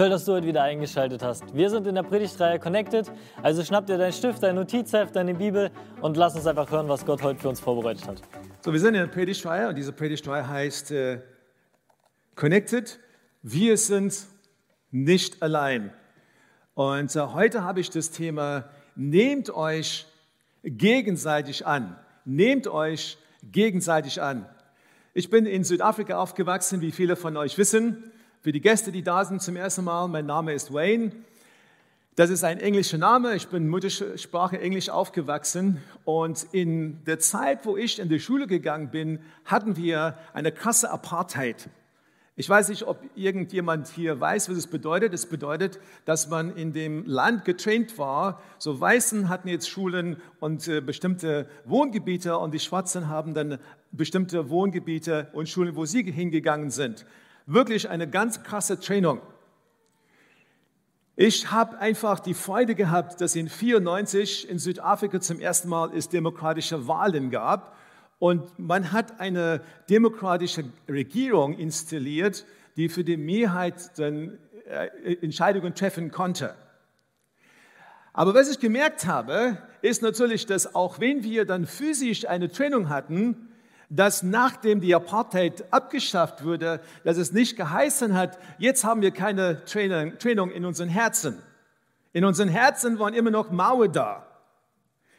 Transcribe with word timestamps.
Toll, 0.00 0.08
dass 0.08 0.24
du 0.24 0.32
heute 0.32 0.46
wieder 0.46 0.62
eingeschaltet 0.62 1.22
hast. 1.22 1.54
Wir 1.54 1.68
sind 1.68 1.86
in 1.86 1.94
der 1.94 2.02
Predigtreihe 2.02 2.58
Connected, 2.58 3.12
also 3.42 3.62
schnapp 3.62 3.84
dir 3.84 3.98
deinen 3.98 4.14
Stift, 4.14 4.42
dein 4.42 4.54
Notizheft, 4.54 5.14
deine 5.14 5.34
Bibel 5.34 5.70
und 6.00 6.16
lass 6.16 6.34
uns 6.34 6.46
einfach 6.46 6.70
hören, 6.70 6.88
was 6.88 7.04
Gott 7.04 7.22
heute 7.22 7.38
für 7.38 7.50
uns 7.50 7.60
vorbereitet 7.60 8.08
hat. 8.08 8.22
So, 8.62 8.72
wir 8.72 8.80
sind 8.80 8.94
in 8.94 9.02
der 9.02 9.08
Predigtreihe 9.08 9.68
und 9.68 9.76
diese 9.76 9.92
Predigtreihe 9.92 10.48
heißt 10.48 10.90
äh, 10.92 11.20
Connected. 12.34 12.98
Wir 13.42 13.76
sind 13.76 14.24
nicht 14.90 15.42
allein. 15.42 15.92
Und 16.72 17.14
äh, 17.14 17.20
heute 17.20 17.62
habe 17.62 17.80
ich 17.80 17.90
das 17.90 18.10
Thema, 18.10 18.70
nehmt 18.96 19.50
euch 19.50 20.06
gegenseitig 20.62 21.66
an. 21.66 21.94
Nehmt 22.24 22.68
euch 22.68 23.18
gegenseitig 23.42 24.22
an. 24.22 24.46
Ich 25.12 25.28
bin 25.28 25.44
in 25.44 25.62
Südafrika 25.62 26.16
aufgewachsen, 26.16 26.80
wie 26.80 26.90
viele 26.90 27.16
von 27.16 27.36
euch 27.36 27.58
wissen. 27.58 28.10
Für 28.42 28.52
die 28.52 28.62
Gäste, 28.62 28.90
die 28.90 29.02
da 29.02 29.22
sind 29.22 29.42
zum 29.42 29.54
ersten 29.54 29.84
Mal, 29.84 30.08
mein 30.08 30.24
Name 30.24 30.54
ist 30.54 30.72
Wayne. 30.72 31.12
Das 32.16 32.30
ist 32.30 32.42
ein 32.42 32.58
englischer 32.58 32.96
Name. 32.96 33.34
Ich 33.34 33.48
bin 33.48 33.68
Muttersprache 33.68 34.58
Englisch 34.58 34.88
aufgewachsen. 34.88 35.82
Und 36.06 36.46
in 36.52 37.04
der 37.04 37.18
Zeit, 37.18 37.66
wo 37.66 37.76
ich 37.76 37.98
in 37.98 38.08
die 38.08 38.18
Schule 38.18 38.46
gegangen 38.46 38.90
bin, 38.90 39.18
hatten 39.44 39.76
wir 39.76 40.16
eine 40.32 40.52
krasse 40.52 40.90
Apartheid. 40.90 41.68
Ich 42.34 42.48
weiß 42.48 42.70
nicht, 42.70 42.84
ob 42.84 43.04
irgendjemand 43.14 43.88
hier 43.88 44.18
weiß, 44.18 44.48
was 44.48 44.56
es 44.56 44.68
bedeutet. 44.68 45.12
Es 45.12 45.26
bedeutet, 45.26 45.78
dass 46.06 46.30
man 46.30 46.56
in 46.56 46.72
dem 46.72 47.04
Land 47.04 47.44
getraint 47.44 47.98
war. 47.98 48.40
So 48.56 48.80
Weißen 48.80 49.28
hatten 49.28 49.48
jetzt 49.48 49.68
Schulen 49.68 50.16
und 50.38 50.66
äh, 50.66 50.80
bestimmte 50.80 51.46
Wohngebiete 51.66 52.38
und 52.38 52.54
die 52.54 52.58
Schwarzen 52.58 53.08
haben 53.08 53.34
dann 53.34 53.58
bestimmte 53.92 54.48
Wohngebiete 54.48 55.28
und 55.34 55.50
Schulen, 55.50 55.76
wo 55.76 55.84
sie 55.84 56.10
hingegangen 56.10 56.70
sind 56.70 57.04
wirklich 57.52 57.88
eine 57.88 58.08
ganz 58.08 58.42
krasse 58.42 58.78
Training. 58.78 59.20
Ich 61.16 61.50
habe 61.50 61.78
einfach 61.78 62.20
die 62.20 62.34
Freude 62.34 62.74
gehabt, 62.74 63.20
dass 63.20 63.36
in 63.36 63.48
94 63.48 64.48
in 64.48 64.58
Südafrika 64.58 65.20
zum 65.20 65.40
ersten 65.40 65.68
Mal 65.68 65.94
es 65.94 66.08
demokratische 66.08 66.88
Wahlen 66.88 67.30
gab 67.30 67.76
und 68.18 68.58
man 68.58 68.92
hat 68.92 69.20
eine 69.20 69.60
demokratische 69.90 70.64
Regierung 70.88 71.58
installiert, 71.58 72.46
die 72.76 72.88
für 72.88 73.04
die 73.04 73.16
Mehrheit 73.16 73.98
dann 73.98 74.38
äh, 74.66 75.16
Entscheidungen 75.20 75.74
treffen 75.74 76.10
konnte. 76.10 76.54
Aber 78.12 78.34
was 78.34 78.50
ich 78.50 78.60
gemerkt 78.60 79.06
habe, 79.06 79.58
ist 79.82 80.02
natürlich, 80.02 80.46
dass 80.46 80.74
auch 80.74 81.00
wenn 81.00 81.22
wir 81.22 81.44
dann 81.44 81.66
physisch 81.66 82.28
eine 82.28 82.50
Trennung 82.50 82.88
hatten, 82.88 83.49
dass 83.90 84.22
nachdem 84.22 84.80
die 84.80 84.94
Apartheid 84.94 85.64
abgeschafft 85.72 86.44
wurde, 86.44 86.80
dass 87.02 87.16
es 87.16 87.32
nicht 87.32 87.56
geheißen 87.56 88.14
hat, 88.14 88.38
jetzt 88.58 88.84
haben 88.84 89.02
wir 89.02 89.10
keine 89.10 89.64
Trennung 89.64 90.50
in 90.52 90.64
unseren 90.64 90.88
Herzen. 90.88 91.42
In 92.12 92.24
unseren 92.24 92.48
Herzen 92.48 93.00
waren 93.00 93.14
immer 93.14 93.32
noch 93.32 93.50
Mauer 93.50 93.88
da. 93.88 94.26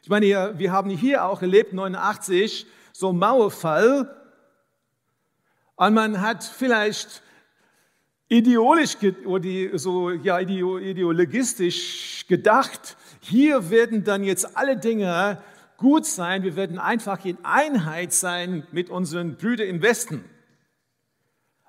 Ich 0.01 0.09
meine, 0.09 0.57
wir 0.57 0.71
haben 0.71 0.89
hier 0.89 1.25
auch 1.25 1.41
erlebt, 1.41 1.73
89, 1.73 2.65
so 2.93 3.11
Mauerfall. 3.11 4.15
Und 5.75 5.93
man 5.93 6.21
hat 6.21 6.43
vielleicht 6.43 7.21
ideologisch 8.29 8.97
so, 9.73 10.11
ja, 10.11 10.39
ideologistisch 10.39 12.25
gedacht, 12.27 12.95
hier 13.19 13.69
werden 13.69 14.05
dann 14.05 14.23
jetzt 14.23 14.55
alle 14.57 14.77
Dinge 14.77 15.41
gut 15.81 16.05
sein, 16.05 16.43
wir 16.43 16.55
werden 16.55 16.77
einfach 16.77 17.25
in 17.25 17.43
Einheit 17.43 18.13
sein 18.13 18.67
mit 18.71 18.91
unseren 18.91 19.35
Brüdern 19.35 19.67
im 19.67 19.81
Westen. 19.81 20.23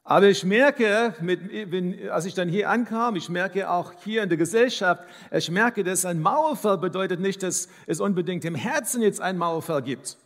Aber 0.04 0.28
ich 0.28 0.44
merke, 0.44 1.14
mit, 1.20 2.10
als 2.10 2.26
ich 2.26 2.34
dann 2.34 2.48
hier 2.48 2.68
ankam, 2.68 3.16
ich 3.16 3.30
merke 3.30 3.70
auch 3.70 3.94
hier 4.04 4.22
in 4.22 4.28
der 4.28 4.36
Gesellschaft, 4.36 5.02
ich 5.30 5.50
merke, 5.50 5.82
dass 5.82 6.04
ein 6.04 6.20
Mauerfall 6.20 6.76
bedeutet 6.76 7.20
nicht, 7.20 7.42
dass 7.42 7.68
es 7.86 8.00
unbedingt 8.00 8.44
im 8.44 8.54
Herzen 8.54 9.00
jetzt 9.00 9.22
ein 9.22 9.38
Mauerfall 9.38 9.80
gibt. 9.80 10.18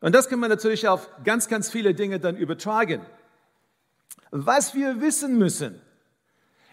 Und 0.00 0.14
das 0.14 0.28
kann 0.28 0.40
man 0.40 0.50
natürlich 0.50 0.88
auf 0.88 1.08
ganz, 1.22 1.46
ganz 1.46 1.70
viele 1.70 1.94
Dinge 1.94 2.18
dann 2.18 2.36
übertragen. 2.36 3.02
Was 4.30 4.74
wir 4.74 5.00
wissen 5.00 5.38
müssen, 5.38 5.80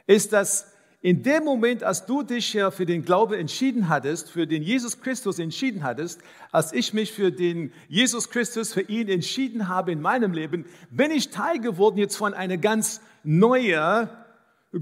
ist, 0.07 0.33
dass 0.33 0.73
in 1.03 1.23
dem 1.23 1.43
Moment, 1.43 1.83
als 1.83 2.05
du 2.05 2.21
dich 2.21 2.53
ja 2.53 2.69
für 2.69 2.85
den 2.85 3.03
Glaube 3.03 3.37
entschieden 3.37 3.89
hattest, 3.89 4.29
für 4.29 4.45
den 4.45 4.61
Jesus 4.61 5.01
Christus 5.01 5.39
entschieden 5.39 5.83
hattest, 5.83 6.21
als 6.51 6.73
ich 6.73 6.93
mich 6.93 7.11
für 7.11 7.31
den 7.31 7.73
Jesus 7.87 8.29
Christus, 8.29 8.71
für 8.71 8.81
ihn 8.81 9.09
entschieden 9.09 9.67
habe 9.67 9.91
in 9.91 9.99
meinem 9.99 10.31
Leben, 10.31 10.65
bin 10.91 11.09
ich 11.09 11.31
Teil 11.31 11.59
geworden 11.59 11.97
jetzt 11.97 12.17
von 12.17 12.35
einer 12.35 12.57
ganz 12.57 13.01
neuen 13.23 14.09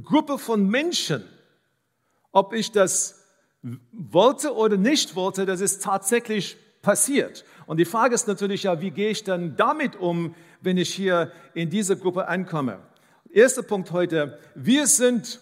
Gruppe 0.03 0.37
von 0.37 0.67
Menschen. 0.67 1.23
Ob 2.33 2.53
ich 2.53 2.73
das 2.73 3.23
wollte 3.93 4.53
oder 4.53 4.75
nicht 4.75 5.15
wollte, 5.15 5.45
das 5.45 5.61
ist 5.61 5.83
tatsächlich 5.83 6.57
passiert. 6.81 7.45
Und 7.65 7.77
die 7.77 7.85
Frage 7.85 8.13
ist 8.13 8.27
natürlich 8.27 8.63
ja, 8.63 8.81
wie 8.81 8.91
gehe 8.91 9.09
ich 9.09 9.23
dann 9.23 9.55
damit 9.55 9.95
um, 9.95 10.35
wenn 10.59 10.77
ich 10.77 10.93
hier 10.93 11.31
in 11.53 11.69
diese 11.69 11.95
Gruppe 11.95 12.27
ankomme? 12.27 12.79
Erster 13.31 13.63
Punkt 13.63 13.91
heute, 13.91 14.37
wir 14.55 14.85
sind 14.85 15.39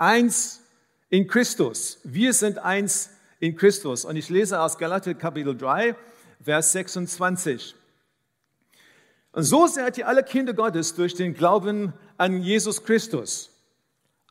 eins 0.00 0.62
in 1.10 1.28
Christus. 1.28 1.98
Wir 2.02 2.32
sind 2.32 2.58
eins 2.58 3.10
in 3.38 3.54
Christus. 3.54 4.04
Und 4.04 4.16
ich 4.16 4.28
lese 4.30 4.60
aus 4.60 4.78
Galater 4.78 5.14
Kapitel 5.14 5.56
3, 5.56 5.94
Vers 6.42 6.72
26. 6.72 7.74
Und 9.32 9.42
so 9.44 9.66
seid 9.66 9.98
ihr 9.98 10.08
alle 10.08 10.24
Kinder 10.24 10.54
Gottes 10.54 10.94
durch 10.94 11.14
den 11.14 11.34
Glauben 11.34 11.92
an 12.16 12.42
Jesus 12.42 12.82
Christus. 12.82 13.50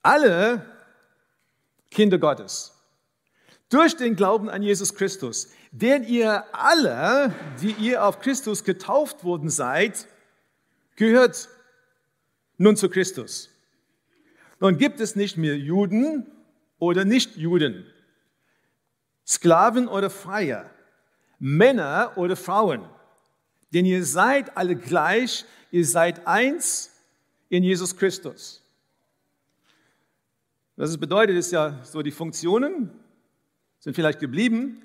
Alle 0.02 0.66
Kinder 1.92 2.18
Gottes. 2.18 2.76
Durch 3.70 3.96
den 3.96 4.16
Glauben 4.16 4.50
an 4.50 4.64
Jesus 4.64 4.96
Christus. 4.96 5.50
Denn 5.72 6.04
ihr 6.04 6.44
alle, 6.52 7.34
die 7.62 7.74
ihr 7.74 8.04
auf 8.04 8.20
Christus 8.20 8.64
getauft 8.64 9.24
worden 9.24 9.50
seid, 9.50 10.08
gehört 10.96 11.48
nun 12.58 12.76
zu 12.76 12.90
Christus. 12.90 13.50
Nun 14.60 14.78
gibt 14.78 15.00
es 15.00 15.16
nicht 15.16 15.38
mehr 15.38 15.58
Juden 15.58 16.28
oder 16.80 17.06
Nichtjuden, 17.06 17.86
Sklaven 19.26 19.88
oder 19.88 20.10
Freier, 20.10 20.70
Männer 21.40 22.14
oder 22.18 22.36
Frauen, 22.36 22.84
denn 23.74 23.86
ihr 23.86 24.04
seid 24.04 24.58
alle 24.58 24.76
gleich, 24.76 25.46
ihr 25.72 25.86
seid 25.86 26.28
eins 26.28 26.92
in 27.50 27.64
Jesus 27.64 27.96
Christus. 27.96 28.64
Was 30.76 30.90
es 30.90 30.98
bedeutet, 30.98 31.38
ist 31.38 31.52
ja 31.52 31.80
so, 31.84 32.02
die 32.02 32.12
Funktionen 32.12 32.92
sind 33.80 33.96
vielleicht 33.96 34.20
geblieben, 34.20 34.82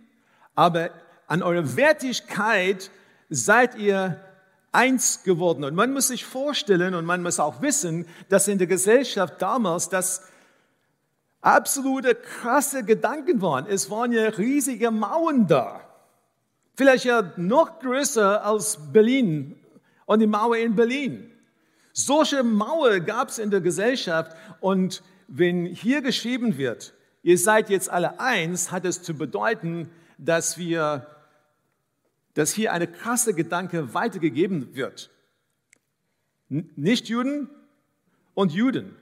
aber 0.55 0.91
an 1.27 1.43
eurer 1.43 1.77
Wertigkeit 1.77 2.91
seid 3.29 3.77
ihr 3.77 4.21
eins 4.75 5.23
geworden. 5.23 5.65
Und 5.65 5.75
man 5.75 5.93
muss 5.93 6.09
sich 6.09 6.25
vorstellen 6.25 6.95
und 6.95 7.05
man 7.05 7.23
muss 7.23 7.41
auch 7.41 7.63
wissen, 7.63 8.07
dass 8.29 8.49
in 8.49 8.59
der 8.59 8.67
Gesellschaft 8.67 9.41
damals 9.41 9.89
das 9.89 10.23
absolute 11.41 12.15
krasse 12.15 12.85
Gedanken 12.85 13.41
waren. 13.41 13.67
Es 13.67 13.91
waren 13.91 14.13
ja 14.13 14.29
riesige 14.31 14.91
Mauern 14.91 15.47
da. 15.47 15.81
Vielleicht 16.75 17.05
ja 17.05 17.33
noch 17.37 17.79
größer 17.79 18.45
als 18.45 18.79
Berlin 18.93 19.57
und 20.07 20.21
die 20.21 20.27
Mauer 20.27 20.57
in 20.57 20.75
Berlin. 20.75 21.31
Solche 21.93 22.43
Mauer 22.43 22.99
gab 22.99 23.29
es 23.29 23.39
in 23.39 23.51
der 23.51 23.61
Gesellschaft 23.61 24.37
und 24.61 25.03
wenn 25.29 25.67
hier 25.67 26.03
geschrieben 26.03 26.59
wird, 26.59 26.93
ihr 27.23 27.39
seid 27.39 27.71
jetzt 27.71 27.89
alle 27.89 28.19
eins, 28.19 28.73
hat 28.73 28.85
es 28.85 29.03
zu 29.03 29.15
bedeuten, 29.15 29.89
dass 30.19 30.59
wir 30.59 31.07
dass 32.35 32.53
hier 32.53 32.73
eine 32.73 32.87
krasse 32.87 33.35
Gedanke 33.35 33.95
weitergegeben 33.95 34.75
wird. 34.75 35.11
Nicht 36.49 37.09
Juden 37.09 37.49
und 38.35 38.53
Juden. 38.53 38.97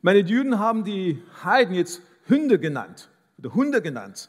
Meine 0.00 0.20
Juden 0.20 0.58
haben 0.58 0.84
die 0.84 1.20
Heiden 1.42 1.74
jetzt 1.74 2.02
Hunde 2.28 2.58
genannt 2.58 3.08
oder 3.38 3.54
Hunde 3.54 3.82
genannt. 3.82 4.28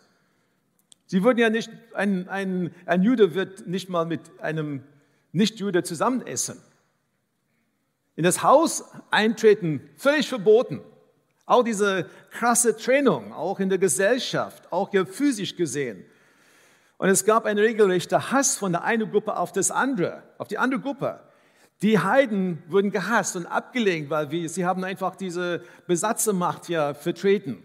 Sie 1.05 1.23
würden 1.23 1.39
ja 1.39 1.49
nicht, 1.49 1.69
ein, 1.93 2.27
ein, 2.29 2.73
ein 2.85 3.03
Jude 3.03 3.33
wird 3.33 3.67
nicht 3.67 3.89
mal 3.89 4.05
mit 4.05 4.21
einem 4.39 4.83
Nicht-Jude 5.31 5.83
zusammen 5.83 6.25
essen. 6.25 6.61
In 8.15 8.23
das 8.23 8.43
Haus 8.43 8.83
eintreten, 9.11 9.81
völlig 9.95 10.29
verboten. 10.29 10.81
Auch 11.45 11.63
diese 11.63 12.09
krasse 12.29 12.77
Trennung, 12.77 13.33
auch 13.33 13.59
in 13.59 13.69
der 13.69 13.79
Gesellschaft, 13.79 14.71
auch 14.71 14.93
ja 14.93 15.03
physisch 15.03 15.55
gesehen. 15.55 16.05
Und 16.99 17.07
es 17.07 17.23
gab 17.23 17.45
einen 17.45 17.59
regelrechten 17.59 18.31
Hass 18.31 18.57
von 18.57 18.73
der 18.73 18.83
einen 18.83 19.09
Gruppe 19.09 19.37
auf 19.37 19.53
das 19.53 19.71
andere, 19.71 20.21
auf 20.37 20.49
die 20.49 20.57
andere 20.57 20.81
Gruppe. 20.81 21.21
Die 21.81 21.97
Heiden 21.97 22.61
wurden 22.67 22.91
gehasst 22.91 23.37
und 23.37 23.45
abgelehnt, 23.45 24.09
weil 24.09 24.31
wir, 24.31 24.49
sie 24.49 24.65
haben 24.65 24.83
einfach 24.83 25.15
diese 25.15 25.63
Besatzermacht 25.87 26.67
ja 26.67 26.93
vertreten. 26.93 27.63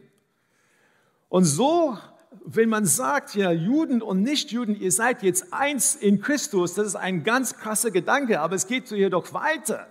Und 1.28 1.46
so, 1.46 1.98
wenn 2.44 2.69
man 2.69 2.86
sagt, 2.86 3.34
ja, 3.34 3.50
Juden 3.50 4.02
und 4.02 4.22
Nichtjuden, 4.22 4.81
ihr 4.81 4.92
seid 4.92 5.25
jetzt 5.25 5.52
eins 5.52 5.96
in 5.96 6.20
Christus, 6.20 6.75
das 6.75 6.87
ist 6.87 6.96
ein 6.96 7.25
ganz 7.25 7.56
krasser 7.56 7.90
Gedanke, 7.90 8.38
aber 8.38 8.54
es 8.54 8.69
geht 8.69 8.87
so 8.87 8.94
jedoch 8.94 9.32
weiter. 9.32 9.88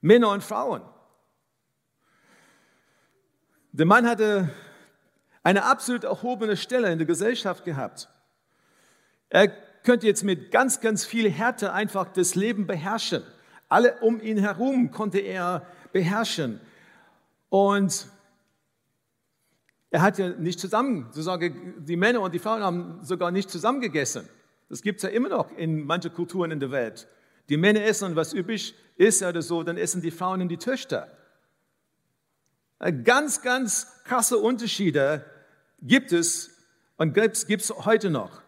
Männer 0.00 0.30
und 0.30 0.42
Frauen. 0.42 0.80
Der 3.72 3.84
Mann 3.84 4.06
hatte 4.06 4.48
eine 5.42 5.64
absolut 5.64 6.04
erhobene 6.04 6.56
Stelle 6.56 6.90
in 6.90 6.96
der 6.96 7.06
Gesellschaft 7.06 7.66
gehabt. 7.66 8.08
Er 9.30 9.48
könnte 9.82 10.06
jetzt 10.06 10.24
mit 10.24 10.50
ganz, 10.50 10.80
ganz 10.80 11.04
viel 11.04 11.30
Härte 11.30 11.72
einfach 11.72 12.12
das 12.12 12.34
Leben 12.34 12.66
beherrschen. 12.66 13.22
Alle 13.68 13.98
um 14.00 14.20
ihn 14.20 14.38
herum 14.38 14.90
konnte 14.90 15.18
er 15.18 15.66
beherrschen. 15.92 16.60
Und 17.48 18.08
er 19.90 20.02
hat 20.02 20.18
ja 20.18 20.28
nicht 20.28 20.60
zusammen, 20.60 21.06
sozusagen, 21.06 21.84
die 21.84 21.96
Männer 21.96 22.20
und 22.20 22.34
die 22.34 22.38
Frauen 22.38 22.62
haben 22.62 22.98
sogar 23.02 23.30
nicht 23.30 23.50
zusammen 23.50 23.80
gegessen. 23.80 24.28
Das 24.68 24.82
gibt 24.82 24.98
es 24.98 25.02
ja 25.04 25.08
immer 25.08 25.28
noch 25.28 25.50
in 25.56 25.84
manchen 25.84 26.12
Kulturen 26.12 26.50
in 26.50 26.60
der 26.60 26.70
Welt. 26.70 27.08
Die 27.48 27.56
Männer 27.56 27.82
essen 27.82 28.14
was 28.14 28.32
üblich 28.32 28.74
ist 28.96 29.22
oder 29.22 29.42
so, 29.42 29.62
dann 29.62 29.76
essen 29.76 30.02
die 30.02 30.12
Frauen 30.12 30.42
und 30.42 30.48
die 30.48 30.58
Töchter. 30.58 31.08
Ganz, 33.04 33.42
ganz 33.42 33.88
krasse 34.04 34.38
Unterschiede 34.38 35.24
gibt 35.82 36.12
es 36.12 36.56
und 36.96 37.14
gibt 37.14 37.62
es 37.62 37.70
heute 37.84 38.10
noch. 38.10 38.42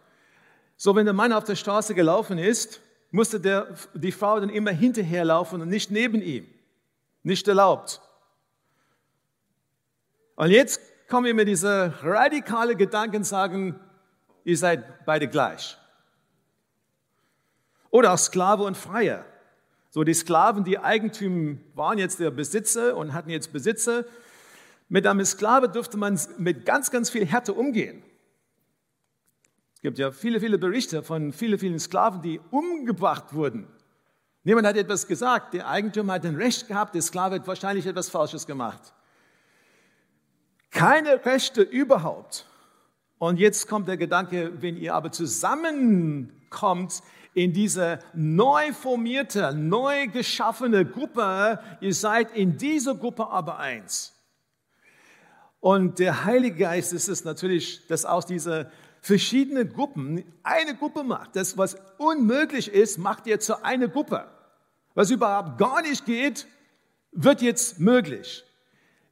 So, 0.85 0.97
wenn 0.97 1.05
der 1.05 1.15
Mann 1.15 1.33
auf 1.33 1.45
der 1.45 1.55
Straße 1.55 1.95
gelaufen 1.95 2.39
ist, 2.39 2.81
musste 3.13 3.39
der, 3.39 3.69
die 3.95 4.11
Frau 4.11 4.41
dann 4.41 4.49
immer 4.49 4.73
hinterherlaufen 4.73 5.63
und 5.63 5.69
nicht 5.69 5.93
neben 5.93 6.21
ihm. 6.21 6.45
Nicht 7.23 7.47
erlaubt. 7.47 8.01
Und 10.35 10.51
jetzt 10.51 10.81
kommen 11.09 11.27
wir 11.27 11.35
mit 11.35 11.47
dieser 11.47 12.03
radikale 12.03 12.75
Gedanken 12.75 13.23
sagen, 13.23 13.79
ihr 14.43 14.59
seid 14.59 15.05
beide 15.07 15.29
gleich. 15.29 15.79
Oder 17.91 18.13
auch 18.13 18.19
Sklave 18.19 18.65
und 18.65 18.77
Freier. 18.77 19.25
So 19.91 20.03
die 20.03 20.15
Sklaven, 20.15 20.65
die 20.65 20.81
Eigentümer 20.81 21.59
waren 21.77 21.99
jetzt 21.99 22.19
der 22.19 22.33
Besitzer 22.33 22.97
und 22.97 23.13
hatten 23.13 23.31
jetzt 23.31 23.53
Besitzer. 23.53 24.05
Mit 24.89 25.07
einem 25.07 25.25
Sklave 25.25 25.69
dürfte 25.69 25.97
man 25.97 26.19
mit 26.39 26.67
ganz, 26.67 26.91
ganz 26.91 27.09
viel 27.09 27.25
Härte 27.25 27.53
umgehen. 27.53 28.03
Es 29.83 29.85
gibt 29.85 29.99
ja 29.99 30.13
viele, 30.13 30.39
viele 30.39 30.59
Berichte 30.59 31.03
von 31.03 31.33
vielen, 31.33 31.59
vielen 31.59 31.81
Sklaven, 31.81 32.23
die 32.23 32.41
umgebracht 32.53 33.35
wurden. 33.35 33.67
Niemand 34.45 34.65
hat 34.69 34.77
etwas 34.77 35.09
gesagt. 35.09 35.55
Der 35.55 35.67
Eigentümer 35.67 36.13
hat 36.13 36.25
ein 36.25 36.37
Recht 36.37 36.69
gehabt, 36.69 36.95
der 36.95 37.03
Sklave 37.03 37.35
hat 37.35 37.49
wahrscheinlich 37.49 37.85
etwas 37.85 38.09
Falsches 38.09 38.47
gemacht. 38.47 38.95
Keine 40.71 41.27
Rechte 41.27 41.63
überhaupt. 41.63 42.47
Und 43.19 43.41
jetzt 43.41 43.67
kommt 43.67 43.89
der 43.89 43.97
Gedanke, 43.97 44.53
wenn 44.63 44.77
ihr 44.77 44.95
aber 44.95 45.11
zusammenkommt 45.11 47.03
in 47.35 47.53
diese 47.53 47.99
neu 48.15 48.73
formierte, 48.73 49.53
neu 49.53 50.07
geschaffene 50.07 50.87
Gruppe, 50.87 51.59
ihr 51.81 51.93
seid 51.93 52.37
in 52.37 52.57
dieser 52.57 52.95
Gruppe 52.95 53.27
aber 53.27 53.59
eins. 53.59 54.15
Und 55.59 55.99
der 55.99 56.25
Heilige 56.25 56.59
Geist 56.59 56.93
ist 56.93 57.09
es 57.09 57.25
natürlich, 57.25 57.85
dass 57.89 58.05
aus 58.05 58.27
dieser 58.27 58.71
verschiedenen 59.03 59.71
Gruppen 59.73 60.25
eine 60.45 60.77
Gruppe 60.77 61.03
macht. 61.03 61.37
Das, 61.37 61.59
was 61.59 61.77
unmöglich 61.99 62.73
ist, 62.73 62.99
macht 62.99 63.27
ihr 63.27 63.41
zu 63.41 63.63
einer 63.65 63.89
Gruppe. 63.89 64.31
Was 64.95 65.11
überhaupt 65.11 65.59
gar 65.59 65.83
nicht 65.83 66.07
geht, 66.07 66.47
wird 67.11 67.43
jetzt 67.43 67.81
möglich. 67.81 68.45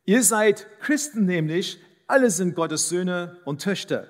Ihr 0.05 0.23
seid 0.23 0.67
Christen 0.81 1.27
nämlich, 1.27 1.81
alle 2.07 2.31
sind 2.31 2.55
Gottes 2.55 2.89
Söhne 2.89 3.41
und 3.45 3.63
Töchter. 3.63 4.07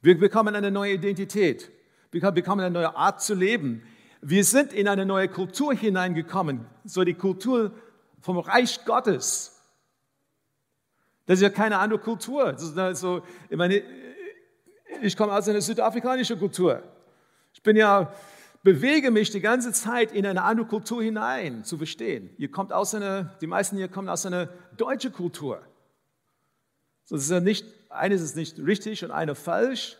Wir 0.00 0.18
bekommen 0.18 0.54
eine 0.54 0.70
neue 0.70 0.94
Identität. 0.94 1.70
Wir 2.12 2.30
bekommen 2.30 2.60
eine 2.60 2.70
neue 2.70 2.96
Art 2.96 3.22
zu 3.22 3.34
leben. 3.34 3.82
Wir 4.20 4.44
sind 4.44 4.72
in 4.72 4.86
eine 4.86 5.04
neue 5.04 5.28
Kultur 5.28 5.74
hineingekommen, 5.74 6.64
so 6.84 7.02
die 7.02 7.14
Kultur 7.14 7.72
vom 8.20 8.38
Reich 8.38 8.84
Gottes. 8.84 9.60
Das 11.26 11.38
ist 11.38 11.42
ja 11.42 11.50
keine 11.50 11.78
andere 11.78 12.00
Kultur. 12.00 12.56
So, 12.56 13.22
ich, 13.48 13.56
meine, 13.56 13.82
ich 15.00 15.16
komme 15.16 15.32
aus 15.32 15.48
einer 15.48 15.60
südafrikanischen 15.60 16.38
Kultur. 16.38 16.82
Ich 17.52 17.62
bin 17.62 17.76
ja, 17.76 18.12
bewege 18.62 19.10
mich 19.10 19.30
die 19.30 19.40
ganze 19.40 19.72
Zeit 19.72 20.12
in 20.12 20.26
eine 20.26 20.42
andere 20.42 20.66
Kultur 20.66 21.02
hinein, 21.02 21.64
zu 21.64 21.76
verstehen. 21.76 22.30
Ihr 22.38 22.50
kommt 22.50 22.72
aus 22.72 22.94
einer, 22.94 23.36
die 23.40 23.46
meisten 23.46 23.76
hier 23.76 23.88
kommen 23.88 24.08
aus 24.08 24.26
einer 24.26 24.48
deutschen 24.76 25.12
Kultur. 25.12 25.62
So, 27.04 27.16
ist 27.16 27.30
ja 27.30 27.40
nicht, 27.40 27.66
eines 27.88 28.22
ist 28.22 28.36
nicht 28.36 28.58
richtig 28.58 29.04
und 29.04 29.10
eine 29.10 29.34
falsch. 29.34 29.96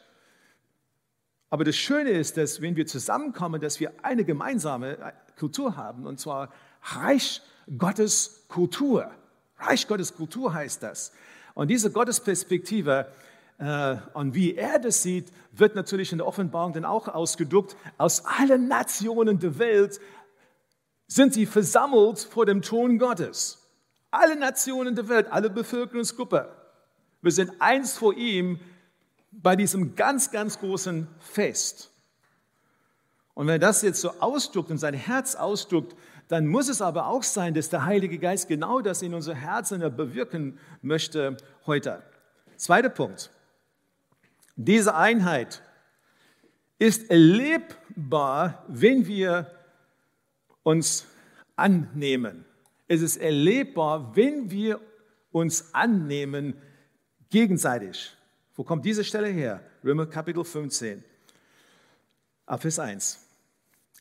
Aber 1.50 1.64
das 1.64 1.76
Schöne 1.76 2.10
ist, 2.10 2.36
dass 2.36 2.62
wenn 2.62 2.76
wir 2.76 2.86
zusammenkommen, 2.86 3.60
dass 3.60 3.80
wir 3.80 3.92
eine 4.02 4.24
gemeinsame 4.24 5.12
Kultur 5.38 5.76
haben, 5.76 6.06
und 6.06 6.18
zwar 6.18 6.50
Reich 6.82 7.42
Gottes 7.78 8.44
Kultur. 8.48 9.10
Reich 9.58 9.86
Gottes 9.86 10.14
Kultur 10.14 10.54
heißt 10.54 10.82
das. 10.82 11.12
Und 11.54 11.68
diese 11.68 11.90
Gottesperspektive 11.92 13.06
äh, 13.06 13.31
und 14.14 14.34
wie 14.34 14.56
er 14.56 14.80
das 14.80 15.02
sieht, 15.02 15.30
wird 15.52 15.76
natürlich 15.76 16.10
in 16.10 16.18
der 16.18 16.26
Offenbarung 16.26 16.72
dann 16.72 16.84
auch 16.84 17.06
ausgedruckt. 17.06 17.76
Aus 17.96 18.24
allen 18.24 18.66
Nationen 18.66 19.38
der 19.38 19.58
Welt 19.58 20.00
sind 21.06 21.32
sie 21.32 21.46
versammelt 21.46 22.18
vor 22.18 22.44
dem 22.44 22.62
Thron 22.62 22.98
Gottes. 22.98 23.68
Alle 24.10 24.36
Nationen 24.36 24.96
der 24.96 25.08
Welt, 25.08 25.30
alle 25.30 25.48
Bevölkerungsgruppen. 25.48 26.44
Wir 27.20 27.30
sind 27.30 27.52
eins 27.60 27.96
vor 27.96 28.14
ihm 28.14 28.58
bei 29.30 29.54
diesem 29.54 29.94
ganz, 29.94 30.32
ganz 30.32 30.58
großen 30.58 31.06
Fest. 31.20 31.92
Und 33.34 33.46
wenn 33.46 33.54
er 33.54 33.58
das 33.60 33.82
jetzt 33.82 34.00
so 34.00 34.10
ausdruckt 34.18 34.70
und 34.70 34.78
sein 34.78 34.94
Herz 34.94 35.36
ausdruckt, 35.36 35.94
dann 36.26 36.48
muss 36.48 36.68
es 36.68 36.82
aber 36.82 37.06
auch 37.06 37.22
sein, 37.22 37.54
dass 37.54 37.68
der 37.68 37.84
Heilige 37.84 38.18
Geist 38.18 38.48
genau 38.48 38.80
das 38.80 39.02
in 39.02 39.14
unser 39.14 39.34
Herzen 39.34 39.80
bewirken 39.96 40.58
möchte 40.80 41.36
heute. 41.64 42.02
Zweiter 42.56 42.88
Punkt. 42.88 43.30
Diese 44.56 44.94
Einheit 44.94 45.62
ist 46.78 47.10
erlebbar, 47.10 48.64
wenn 48.69 49.06
wir 49.06 49.50
uns 50.62 51.06
annehmen. 51.56 52.44
Es 52.88 53.02
ist 53.02 53.16
erlebbar, 53.16 54.14
wenn 54.16 54.50
wir 54.50 54.81
uns 55.31 55.72
annehmen 55.75 56.54
gegenseitig. 57.31 58.14
Wo 58.54 58.64
kommt 58.64 58.84
diese 58.84 59.04
Stelle 59.04 59.28
her? 59.28 59.62
Römer 59.82 60.06
Kapitel 60.06 60.44
15, 60.44 61.02
Vers 62.58 62.78
1. 62.78 63.26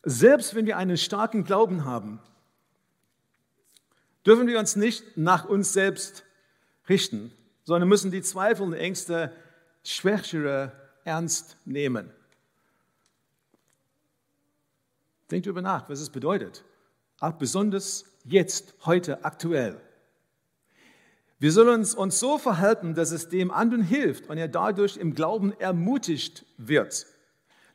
Selbst 0.04 0.56
wenn 0.56 0.65
wir 0.65 0.77
einen 0.77 0.97
starken 0.97 1.44
Glauben 1.44 1.86
haben, 1.86 2.19
dürfen 4.25 4.47
wir 4.47 4.59
uns 4.59 4.75
nicht 4.75 5.18
nach 5.18 5.45
uns 5.45 5.73
selbst 5.73 6.25
richten, 6.90 7.31
sondern 7.64 7.87
müssen 7.87 8.11
die 8.11 8.21
Zweifel 8.21 8.64
und 8.64 8.73
Ängste 8.73 9.31
Schwächere 9.83 10.71
ernst 11.04 11.57
nehmen. 11.66 12.11
Denkt 15.30 15.47
darüber 15.47 15.61
nach, 15.61 15.90
was 15.90 16.00
es 16.00 16.09
bedeutet. 16.09 16.64
Auch 17.19 17.33
besonders 17.33 18.06
jetzt, 18.26 18.73
heute, 18.85 19.23
aktuell. 19.23 19.80
Wir 21.40 21.52
sollen 21.52 21.80
uns, 21.80 21.95
uns 21.95 22.19
so 22.19 22.38
verhalten, 22.38 22.94
dass 22.94 23.11
es 23.11 23.30
dem 23.30 23.50
anderen 23.50 23.83
hilft 23.83 24.30
und 24.30 24.38
er 24.38 24.47
dadurch 24.47 24.97
im 24.97 25.16
Glauben 25.16 25.54
ermutigt 25.59 26.45
wird. 26.57 27.07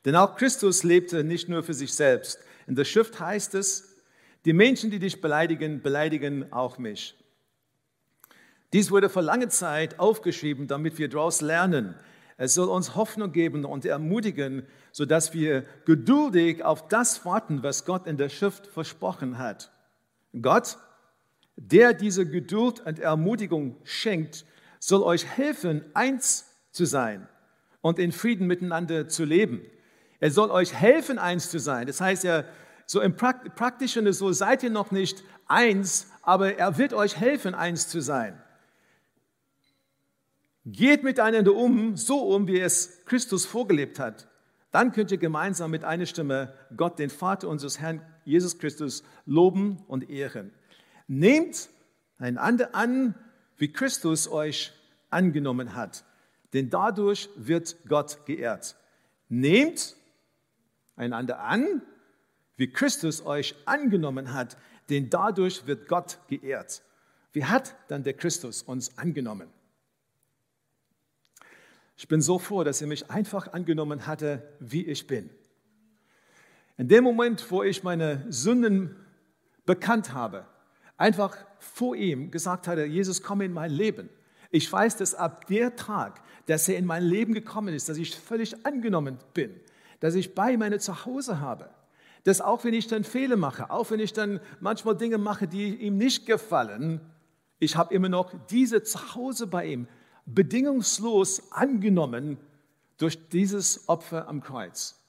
Denn 0.05 0.15
auch 0.15 0.37
Christus 0.37 0.85
lebte 0.85 1.25
nicht 1.25 1.49
nur 1.49 1.65
für 1.65 1.75
sich 1.75 1.93
selbst. 1.93 2.39
In 2.69 2.77
der 2.77 2.85
Schrift 2.85 3.19
heißt 3.19 3.55
es, 3.55 3.97
die 4.45 4.53
Menschen, 4.53 4.93
die 4.93 5.01
dich 5.01 5.21
beleidigen, 5.21 5.83
beleidigen 5.83 6.53
auch 6.53 6.79
mich. 6.79 7.17
Dies 8.73 8.91
wurde 8.91 9.09
vor 9.09 9.23
langer 9.23 9.49
Zeit 9.49 9.99
aufgeschrieben, 9.99 10.67
damit 10.67 10.99
wir 10.99 11.09
daraus 11.09 11.41
lernen. 11.41 11.95
Es 12.37 12.55
soll 12.55 12.69
uns 12.69 12.95
Hoffnung 12.95 13.33
geben 13.33 13.65
und 13.65 13.85
ermutigen, 13.85 14.67
sodass 14.93 15.33
wir 15.33 15.65
geduldig 15.85 16.65
auf 16.65 16.89
das 16.89 17.25
warten, 17.25 17.63
was 17.63 17.85
Gott 17.85 18.07
in 18.07 18.17
der 18.17 18.29
Schrift 18.29 18.67
versprochen 18.67 19.39
hat. 19.39 19.71
Gott 20.43 20.77
der 21.57 21.95
diese 21.95 22.29
Geduld 22.29 22.81
und 22.81 22.99
Ermutigung 22.99 23.77
schenkt, 23.85 24.45
soll 24.79 25.03
euch 25.03 25.27
helfen, 25.27 25.85
eins 25.95 26.47
zu 26.71 26.85
sein 26.85 27.27
und 27.81 27.99
in 27.99 28.13
Frieden 28.13 28.47
miteinander 28.47 29.09
zu 29.09 29.25
leben. 29.25 29.63
Er 30.21 30.31
soll 30.31 30.51
euch 30.51 30.75
helfen, 30.75 31.19
eins 31.19 31.51
zu 31.51 31.59
sein. 31.59 31.87
Das 31.87 32.01
heißt 32.01 32.25
ja, 32.25 32.45
so 32.85 33.01
im 33.01 33.17
Praktischen, 33.17 34.11
so 34.13 34.33
seid 34.33 34.63
ihr 34.63 34.71
noch 34.71 34.91
nicht 34.91 35.25
eins, 35.47 36.09
aber 36.23 36.57
er 36.57 36.79
wird 36.79 36.93
euch 36.93 37.17
helfen, 37.17 37.55
eins 37.55 37.89
zu 37.89 38.01
sein. 38.01 38.41
Geht 40.67 41.05
miteinander 41.05 41.55
um, 41.55 41.97
so 41.97 42.19
um, 42.35 42.49
wie 42.49 42.59
es 42.59 43.05
Christus 43.05 43.47
vorgelebt 43.47 44.01
hat. 44.01 44.27
Dann 44.73 44.91
könnt 44.91 45.13
ihr 45.13 45.19
gemeinsam 45.19 45.71
mit 45.71 45.85
einer 45.85 46.07
Stimme 46.07 46.53
Gott, 46.77 46.99
den 46.99 47.09
Vater 47.09 47.49
unseres 47.49 47.79
Herrn 47.79 48.03
Jesus 48.25 48.59
Christus, 48.59 49.05
loben 49.25 49.85
und 49.87 50.11
ehren. 50.11 50.53
Nehmt 51.07 51.69
einander 52.19 52.75
an, 52.75 53.15
wie 53.59 53.73
Christus 53.73 54.29
euch 54.29 54.73
angenommen 55.09 55.77
hat, 55.77 56.05
denn 56.53 56.69
dadurch 56.69 57.31
wird 57.37 57.77
Gott 57.89 58.27
geehrt. 58.27 58.75
Nehmt 59.29 59.95
einander 60.97 61.41
an, 61.41 61.81
wie 62.57 62.69
Christus 62.69 63.25
euch 63.25 63.55
angenommen 63.67 64.35
hat, 64.35 64.57
denn 64.91 65.11
dadurch 65.11 65.67
wird 65.69 65.87
Gott 65.87 66.19
geehrt. 66.29 66.83
Wie 67.33 67.45
hat 67.45 67.77
dann 67.87 68.03
der 68.03 68.15
Christus 68.15 68.63
uns 68.63 68.99
angenommen? 68.99 69.49
Ich 71.97 72.09
bin 72.09 72.21
so 72.21 72.39
froh, 72.39 72.63
dass 72.63 72.83
er 72.83 72.89
mich 72.89 73.11
einfach 73.11 73.53
angenommen 73.53 74.07
hatte, 74.07 74.43
wie 74.61 74.85
ich 74.85 75.07
bin. 75.07 75.31
In 76.77 76.89
dem 76.89 77.05
Moment, 77.05 77.51
wo 77.51 77.63
ich 77.63 77.83
meine 77.83 78.27
Sünden 78.29 78.95
bekannt 79.65 80.13
habe, 80.13 80.45
einfach 80.99 81.37
vor 81.59 81.97
ihm 81.97 82.31
gesagt 82.31 82.69
hatte, 82.69 82.85
Jesus, 82.85 83.23
komm 83.23 83.41
in 83.41 83.53
mein 83.53 83.71
Leben. 83.71 84.11
Ich 84.51 84.71
weiß, 84.71 84.97
dass 84.99 85.15
ab 85.15 85.47
der 85.47 85.75
Tag, 85.77 86.23
dass 86.47 86.69
er 86.69 86.77
in 86.77 86.85
mein 86.85 87.03
Leben 87.03 87.33
gekommen 87.33 87.75
ist, 87.75 87.89
dass 87.89 87.97
ich 87.97 88.15
völlig 88.15 88.67
angenommen 88.67 89.19
bin, 89.33 89.59
dass 90.01 90.15
ich 90.15 90.35
bei 90.35 90.57
meine 90.57 90.79
Zuhause 90.79 91.41
habe. 91.41 91.71
Dass 92.25 92.41
auch 92.41 92.65
wenn 92.65 92.75
ich 92.75 92.89
dann 92.89 93.05
Fehler 93.05 93.37
mache, 93.37 93.71
auch 93.71 93.91
wenn 93.91 94.01
ich 94.01 94.13
dann 94.13 94.41
manchmal 94.61 94.97
Dinge 94.97 95.17
mache, 95.17 95.49
die 95.49 95.77
ihm 95.77 95.97
nicht 95.97 96.27
gefallen, 96.27 97.01
ich 97.59 97.77
habe 97.77 97.95
immer 97.95 98.11
noch 98.11 98.35
diese 98.49 98.83
Zuhause 98.83 99.47
bei 99.47 99.67
ihm 99.67 99.89
bedingungslos 100.27 101.51
angenommen 101.53 102.37
durch 102.99 103.29
dieses 103.29 103.89
Opfer 103.89 104.29
am 104.29 104.43
Kreuz. 104.43 105.01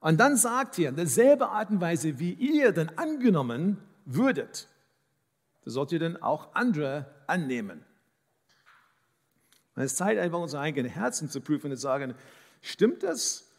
Und 0.00 0.18
dann 0.18 0.36
sagt 0.36 0.78
er, 0.78 0.90
in 0.90 0.96
derselben 0.96 1.44
Art 1.44 1.70
und 1.70 1.80
Weise, 1.80 2.18
wie 2.18 2.32
ihr 2.32 2.72
dann 2.72 2.90
angenommen 2.90 3.78
würdet, 4.04 4.68
so 5.64 5.70
sollt 5.70 5.92
ihr 5.92 5.98
dann 5.98 6.16
auch 6.16 6.54
andere 6.54 7.06
annehmen. 7.26 7.84
Und 9.74 9.82
es 9.82 9.92
ist 9.92 9.98
Zeit, 9.98 10.18
einfach 10.18 10.38
unsere 10.38 10.62
eigenen 10.62 10.90
Herzen 10.90 11.28
zu 11.28 11.40
prüfen 11.40 11.70
und 11.70 11.76
zu 11.76 11.82
sagen, 11.82 12.14
stimmt 12.62 13.02
das 13.02 13.50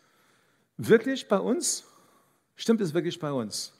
wirklich 0.78 1.28
bei 1.28 1.38
uns? 1.38 1.86
Stimmt 2.56 2.82
es 2.82 2.94
wirklich 2.94 3.20
bei 3.20 3.32
uns? 3.32 3.74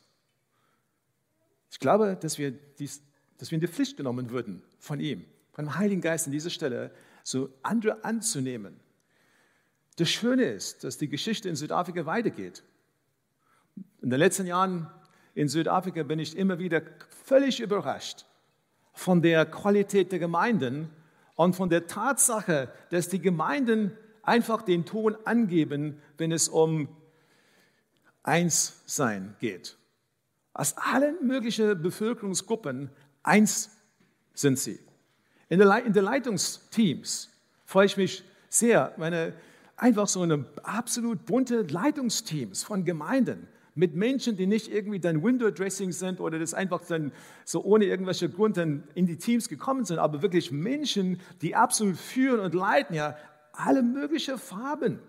Ich 1.72 1.80
glaube, 1.80 2.18
dass 2.20 2.38
wir, 2.38 2.52
dies, 2.52 3.02
dass 3.38 3.50
wir 3.52 3.56
in 3.56 3.62
die 3.62 3.68
Pflicht 3.68 3.98
genommen 3.98 4.30
würden 4.30 4.62
von 4.80 5.00
ihm, 5.00 5.26
dem 5.58 5.78
Heiligen 5.78 6.02
Geist 6.02 6.28
an 6.28 6.32
dieser 6.32 6.50
Stelle, 6.50 6.92
so 7.24 7.50
andere 7.64 8.04
anzunehmen. 8.04 8.80
Das 9.98 10.10
Schöne 10.10 10.44
ist, 10.44 10.84
dass 10.84 10.98
die 10.98 11.10
Geschichte 11.10 11.50
in 11.50 11.56
Südafrika 11.56 12.06
weitergeht. 12.06 12.64
In 14.02 14.10
den 14.10 14.20
letzten 14.20 14.46
Jahren 14.46 14.90
in 15.34 15.48
Südafrika 15.48 16.04
bin 16.04 16.20
ich 16.20 16.38
immer 16.38 16.60
wieder 16.60 16.82
völlig 17.26 17.60
überrascht 17.60 18.26
von 18.94 19.22
der 19.22 19.46
Qualität 19.46 20.12
der 20.12 20.20
Gemeinden 20.20 20.90
und 21.36 21.56
von 21.56 21.70
der 21.70 21.88
Tatsache, 21.88 22.72
dass 22.90 23.10
die 23.10 23.20
Gemeinden 23.20 23.92
einfach 24.24 24.62
den 24.62 24.86
Ton 24.86 25.16
angeben, 25.26 26.02
wenn 26.18 26.32
es 26.32 26.50
um 26.50 26.88
eins 28.24 28.82
sein 28.86 29.36
geht. 29.40 29.78
Aus 30.54 30.76
allen 30.78 31.26
möglichen 31.26 31.82
Bevölkerungsgruppen 31.82 32.90
eins 33.24 33.70
sind 34.34 34.58
sie. 34.58 34.80
In 35.50 35.60
der, 35.60 35.86
in 35.86 35.94
der 35.94 36.04
Leitungsteams 36.04 37.30
freue 37.66 37.86
ich 37.86 37.98
mich 37.98 38.24
sehr, 38.50 38.94
meine 38.98 39.34
einfach 39.78 40.08
so 40.08 40.22
eine 40.22 40.46
absolut 40.64 41.26
bunte 41.26 41.62
Leitungsteams 41.62 42.64
von 42.64 42.84
Gemeinden 42.84 43.48
mit 43.76 43.96
Menschen, 43.96 44.36
die 44.36 44.48
nicht 44.48 44.72
irgendwie 44.72 45.00
dann 45.00 45.24
Window-Dressing 45.24 45.92
sind 45.92 46.20
oder 46.20 46.40
das 46.40 46.56
einfach 46.56 46.82
dann 46.88 47.12
so 47.46 47.64
ohne 47.64 47.86
irgendwelche 47.86 48.28
Grund 48.28 48.58
in 48.58 48.84
die 48.96 49.18
Teams 49.18 49.48
gekommen 49.48 49.86
sind, 49.86 50.00
aber 50.00 50.24
wirklich 50.24 50.52
Menschen, 50.52 51.22
die 51.44 51.56
absolut 51.56 51.96
führen 51.96 52.40
und 52.40 52.56
leiten, 52.56 52.96
ja, 52.96 53.16
alle 53.54 53.84
möglichen 53.84 54.40
Farben. 54.40 55.00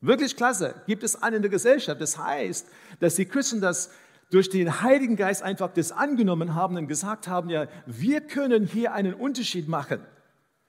Wirklich 0.00 0.36
klasse. 0.36 0.74
Gibt 0.86 1.02
es 1.02 1.20
an 1.20 1.34
in 1.34 1.42
der 1.42 1.50
Gesellschaft. 1.50 2.00
Das 2.00 2.18
heißt, 2.18 2.68
dass 3.00 3.16
die 3.16 3.24
Christen 3.24 3.60
das 3.60 3.90
durch 4.34 4.50
den 4.50 4.82
Heiligen 4.82 5.14
Geist 5.14 5.44
einfach 5.44 5.72
das 5.72 5.92
angenommen 5.92 6.56
haben 6.56 6.76
und 6.76 6.88
gesagt 6.88 7.28
haben, 7.28 7.50
ja, 7.50 7.68
wir 7.86 8.20
können 8.20 8.66
hier 8.66 8.92
einen 8.92 9.14
Unterschied 9.14 9.68
machen. 9.68 10.00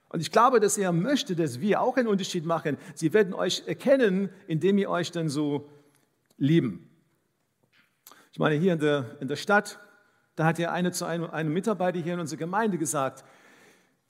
Und 0.08 0.20
ich 0.20 0.30
glaube, 0.30 0.60
dass 0.60 0.78
er 0.78 0.92
möchte, 0.92 1.34
dass 1.34 1.60
wir 1.60 1.80
auch 1.80 1.96
einen 1.96 2.06
Unterschied 2.06 2.46
machen. 2.46 2.78
Sie 2.94 3.12
werden 3.12 3.34
euch 3.34 3.64
erkennen, 3.66 4.30
indem 4.46 4.78
ihr 4.78 4.88
euch 4.88 5.10
dann 5.10 5.28
so 5.28 5.68
lieben. 6.38 6.88
Ich 8.30 8.38
meine, 8.38 8.54
hier 8.54 8.74
in 8.74 8.78
der, 8.78 9.16
in 9.18 9.26
der 9.26 9.34
Stadt, 9.34 9.80
da 10.36 10.44
hat 10.44 10.60
ja 10.60 10.70
eine 10.70 10.92
zu 10.92 11.04
einem, 11.04 11.28
einem 11.28 11.52
Mitarbeiter 11.52 11.98
hier 11.98 12.14
in 12.14 12.20
unserer 12.20 12.38
Gemeinde 12.38 12.78
gesagt, 12.78 13.24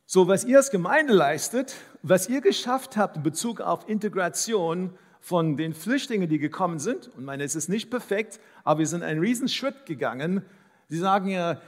so 0.05 0.29
was 0.29 0.45
ihr 0.45 0.59
als 0.59 0.71
Gemeinde 0.71 1.15
leistet, 1.15 1.77
was 2.03 2.29
ihr 2.29 2.43
geschafft 2.43 2.99
habt 2.99 3.17
in 3.17 3.23
Bezug 3.23 3.63
auf 3.63 3.89
Integration, 3.89 4.99
von 5.27 5.57
den 5.57 5.75
Flüchtlingen, 5.75 6.29
die 6.29 6.39
gekommen 6.39 6.79
sind, 6.79 7.11
und 7.17 7.25
meine, 7.25 7.43
es 7.43 7.57
ist 7.57 7.69
nicht 7.69 7.91
perfekt, 7.91 8.39
aber 8.63 8.79
wir 8.79 8.87
sind 8.87 9.03
einen 9.03 9.19
riesen 9.19 9.49
Schritt 9.49 9.85
gegangen. 9.85 10.43
Sie 10.89 10.99
sagen 10.99 11.27
ja, 11.27 11.61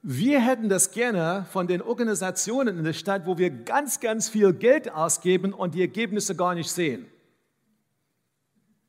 wir 0.00 0.40
hätten 0.40 0.70
das 0.70 0.92
gerne 0.92 1.44
von 1.52 1.66
den 1.66 1.82
Organisationen 1.82 2.78
in 2.78 2.84
der 2.84 2.94
Stadt, 2.94 3.26
wo 3.26 3.36
wir 3.36 3.50
ganz, 3.50 4.00
ganz 4.00 4.30
viel 4.30 4.54
Geld 4.54 4.90
ausgeben 4.90 5.52
und 5.52 5.74
die 5.74 5.82
Ergebnisse 5.82 6.34
gar 6.34 6.54
nicht 6.54 6.70
sehen. 6.70 7.04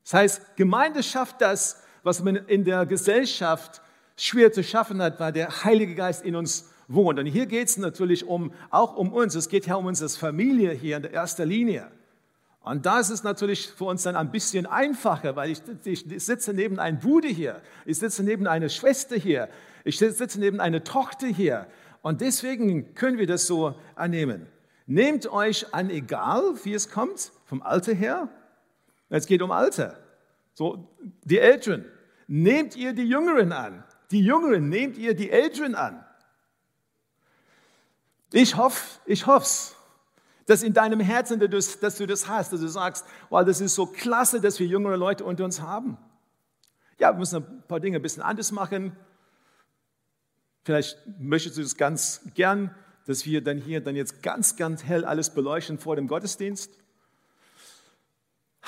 Das 0.06 0.14
heißt, 0.14 0.56
Gemeinde 0.56 1.04
schafft 1.04 1.42
das, 1.42 1.84
was 2.04 2.24
man 2.24 2.38
in 2.38 2.64
der 2.64 2.86
Gesellschaft 2.86 3.82
schwer 4.16 4.54
zu 4.54 4.64
schaffen 4.64 5.02
hat, 5.02 5.20
weil 5.20 5.34
der 5.34 5.66
Heilige 5.66 5.96
Geist 5.96 6.24
in 6.24 6.38
uns 6.38 6.72
wohnt. 6.88 7.20
Und 7.20 7.26
hier 7.26 7.46
geht 7.46 7.68
es 7.68 7.76
natürlich 7.76 8.26
um, 8.26 8.54
auch 8.70 8.96
um 8.96 9.12
uns. 9.12 9.36
Es 9.36 9.50
geht 9.50 9.68
ja 9.68 9.76
um 9.76 9.86
uns 9.86 10.02
als 10.02 10.16
Familie 10.16 10.72
hier 10.72 10.96
in 10.96 11.02
der 11.02 11.14
ersten 11.14 11.46
Linie. 11.46 11.92
Und 12.64 12.86
da 12.86 13.02
ist 13.02 13.10
es 13.10 13.24
natürlich 13.24 13.68
für 13.68 13.84
uns 13.84 14.04
dann 14.04 14.16
ein 14.16 14.32
bisschen 14.32 14.66
einfacher, 14.66 15.36
weil 15.36 15.52
ich, 15.52 15.62
ich 15.84 16.06
sitze 16.24 16.54
neben 16.54 16.80
einem 16.80 16.98
Bruder 16.98 17.28
hier, 17.28 17.62
ich 17.86 18.00
sitze 18.00 18.24
neben 18.24 18.48
einer 18.48 18.70
Schwester 18.70 19.18
hier, 19.18 19.50
ich 19.84 19.98
sitze 20.00 20.40
neben 20.40 20.62
einer 20.62 20.84
Tochter 20.84 21.28
hier. 21.28 21.68
Und 22.02 22.22
deswegen 22.22 22.96
können 22.96 23.18
wir 23.18 23.28
das 23.28 23.48
so 23.48 23.76
annehmen. 23.96 24.48
Nehmt 24.86 25.28
euch 25.28 25.74
an, 25.74 25.90
egal 25.90 26.54
wie 26.64 26.74
es 26.74 26.90
kommt, 26.90 27.34
vom 27.46 27.62
Alter 27.62 27.94
her. 27.94 28.30
Es 29.10 29.26
geht 29.26 29.42
um 29.42 29.52
Alter. 29.52 30.00
So, 30.54 30.88
die 31.24 31.40
Älteren. 31.40 31.86
Nehmt 32.28 32.78
ihr 32.78 32.94
die 32.94 33.04
Jüngeren 33.04 33.52
an. 33.52 33.84
Die 34.10 34.22
Jüngeren, 34.22 34.70
nehmt 34.70 34.98
ihr 34.98 35.16
die 35.16 35.32
Älteren 35.32 35.76
an. 35.76 36.06
Ich 38.32 38.56
hoffe, 38.56 39.00
ich 39.06 39.28
hoffe 39.28 39.44
es 39.44 39.76
dass 40.46 40.64
in 40.64 40.74
deinem 40.74 41.00
Herzen, 41.00 41.40
dass 41.40 41.98
du 41.98 42.06
das 42.06 42.28
hast, 42.28 42.54
dass 42.54 42.60
du 42.60 42.68
sagst, 42.68 43.06
wow, 43.30 43.46
das 43.46 43.62
ist 43.62 43.76
so 43.76 43.86
klasse, 43.86 44.42
dass 44.42 44.60
wir 44.60 44.68
jüngere 44.68 44.98
Leute 44.98 45.24
unter 45.24 45.46
uns 45.46 45.62
haben. 45.62 45.98
Ja, 47.00 47.14
wir 47.14 47.20
müssen 47.20 47.38
ein 47.38 47.64
paar 47.68 47.80
Dinge 47.80 47.98
ein 47.98 48.02
bisschen 48.02 48.24
anders 48.24 48.52
machen. 48.52 48.96
Vielleicht 50.64 50.98
möchtest 51.20 51.58
du 51.58 51.62
das 51.62 51.76
ganz 51.76 52.22
gern, 52.36 52.74
dass 53.06 53.26
wir 53.26 53.44
dann 53.44 53.58
hier 53.58 53.82
dann 53.82 53.96
jetzt 53.96 54.24
ganz, 54.24 54.56
ganz 54.56 54.84
hell 54.84 55.04
alles 55.04 55.30
beleuchten 55.30 55.78
vor 55.78 55.96
dem 55.96 56.08
Gottesdienst. 56.08 56.72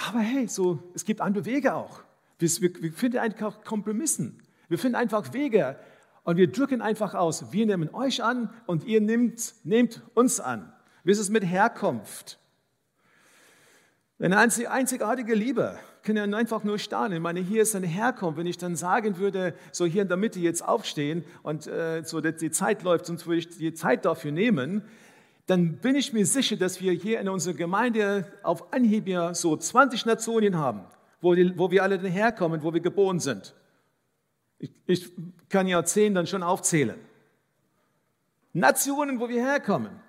Aber 0.08 0.20
hey, 0.20 0.48
so, 0.48 0.84
es 0.94 1.06
gibt 1.06 1.22
andere 1.22 1.46
Wege 1.46 1.74
auch. 1.74 2.02
Wir, 2.38 2.50
wir, 2.60 2.82
wir 2.82 2.92
finden 2.92 3.18
einfach 3.18 3.64
Kompromissen. 3.64 4.44
Wir 4.68 4.78
finden 4.78 4.96
einfach 4.96 5.32
Wege 5.34 5.80
und 6.24 6.38
wir 6.38 6.52
drücken 6.52 6.82
einfach 6.82 7.14
aus. 7.14 7.54
Wir 7.54 7.66
nehmen 7.66 7.94
euch 7.94 8.24
an 8.24 8.54
und 8.66 8.84
ihr 8.84 9.00
nehmt, 9.00 9.54
nehmt 9.64 10.02
uns 10.16 10.40
an. 10.40 10.74
Wie 11.06 11.12
ist 11.12 11.20
es 11.20 11.30
mit 11.30 11.46
Herkunft? 11.46 12.40
Eine 14.18 14.40
einzigartige 14.40 15.36
Liebe 15.36 15.78
kann 16.02 16.18
ja 16.18 16.24
einfach 16.24 16.64
nur 16.64 16.80
starten. 16.80 17.14
Ich 17.14 17.20
meine, 17.20 17.42
hier 17.42 17.62
ist 17.62 17.76
eine 17.76 17.86
Herkunft. 17.86 18.40
Wenn 18.40 18.48
ich 18.48 18.58
dann 18.58 18.76
sagen 18.76 19.18
würde, 19.18 19.54
so 19.72 19.86
hier 19.86 20.02
in 20.02 20.08
der 20.08 20.18
Mitte 20.18 20.40
jetzt 20.40 20.68
aufstehen 20.68 21.24
und 21.44 21.68
äh, 21.68 22.04
so 22.04 22.22
die 22.22 22.50
Zeit 22.50 22.82
läuft, 22.82 23.06
sonst 23.06 23.28
würde 23.28 23.40
ich 23.40 23.50
die 23.50 23.74
Zeit 23.74 24.06
dafür 24.06 24.32
nehmen, 24.32 24.82
dann 25.46 25.78
bin 25.78 25.96
ich 25.96 26.12
mir 26.12 26.26
sicher, 26.26 26.56
dass 26.56 26.82
wir 26.82 26.92
hier 26.92 27.20
in 27.20 27.30
unserer 27.30 27.54
Gemeinde 27.54 28.26
auf 28.42 28.74
Anhieb 28.74 29.08
ja 29.08 29.36
so 29.36 29.56
20 29.56 30.08
Nationen 30.08 30.58
haben, 30.58 30.82
wo, 31.22 31.36
die, 31.36 31.56
wo 31.56 31.70
wir 31.70 31.84
alle 31.84 32.00
herkommen, 32.00 32.64
wo 32.64 32.74
wir 32.74 32.82
geboren 32.82 33.20
sind. 33.20 33.54
Ich, 34.58 34.72
ich 34.88 35.12
kann 35.50 35.68
ja 35.68 35.84
zehn 35.84 36.16
dann 36.16 36.26
schon 36.26 36.42
aufzählen. 36.42 36.98
Nationen, 38.54 39.20
wo 39.20 39.30
wir 39.30 39.46
herkommen. 39.46 40.05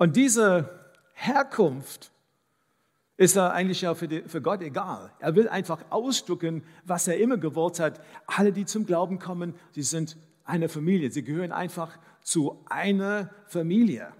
Und 0.00 0.16
diese 0.16 0.70
Herkunft 1.12 2.10
ist 3.18 3.36
er 3.36 3.52
eigentlich 3.52 3.82
ja 3.82 3.94
für, 3.94 4.08
die, 4.08 4.22
für 4.22 4.40
Gott 4.40 4.62
egal. 4.62 5.12
Er 5.18 5.36
will 5.36 5.46
einfach 5.46 5.84
ausdrücken, 5.90 6.64
was 6.86 7.06
er 7.06 7.18
immer 7.18 7.36
gewollt 7.36 7.80
hat. 7.80 8.00
Alle, 8.26 8.50
die 8.50 8.64
zum 8.64 8.86
Glauben 8.86 9.18
kommen, 9.18 9.54
sie 9.72 9.82
sind 9.82 10.16
eine 10.42 10.70
Familie. 10.70 11.10
Sie 11.10 11.22
gehören 11.22 11.52
einfach 11.52 11.98
zu 12.22 12.64
einer 12.64 13.28
Familie. 13.46 14.10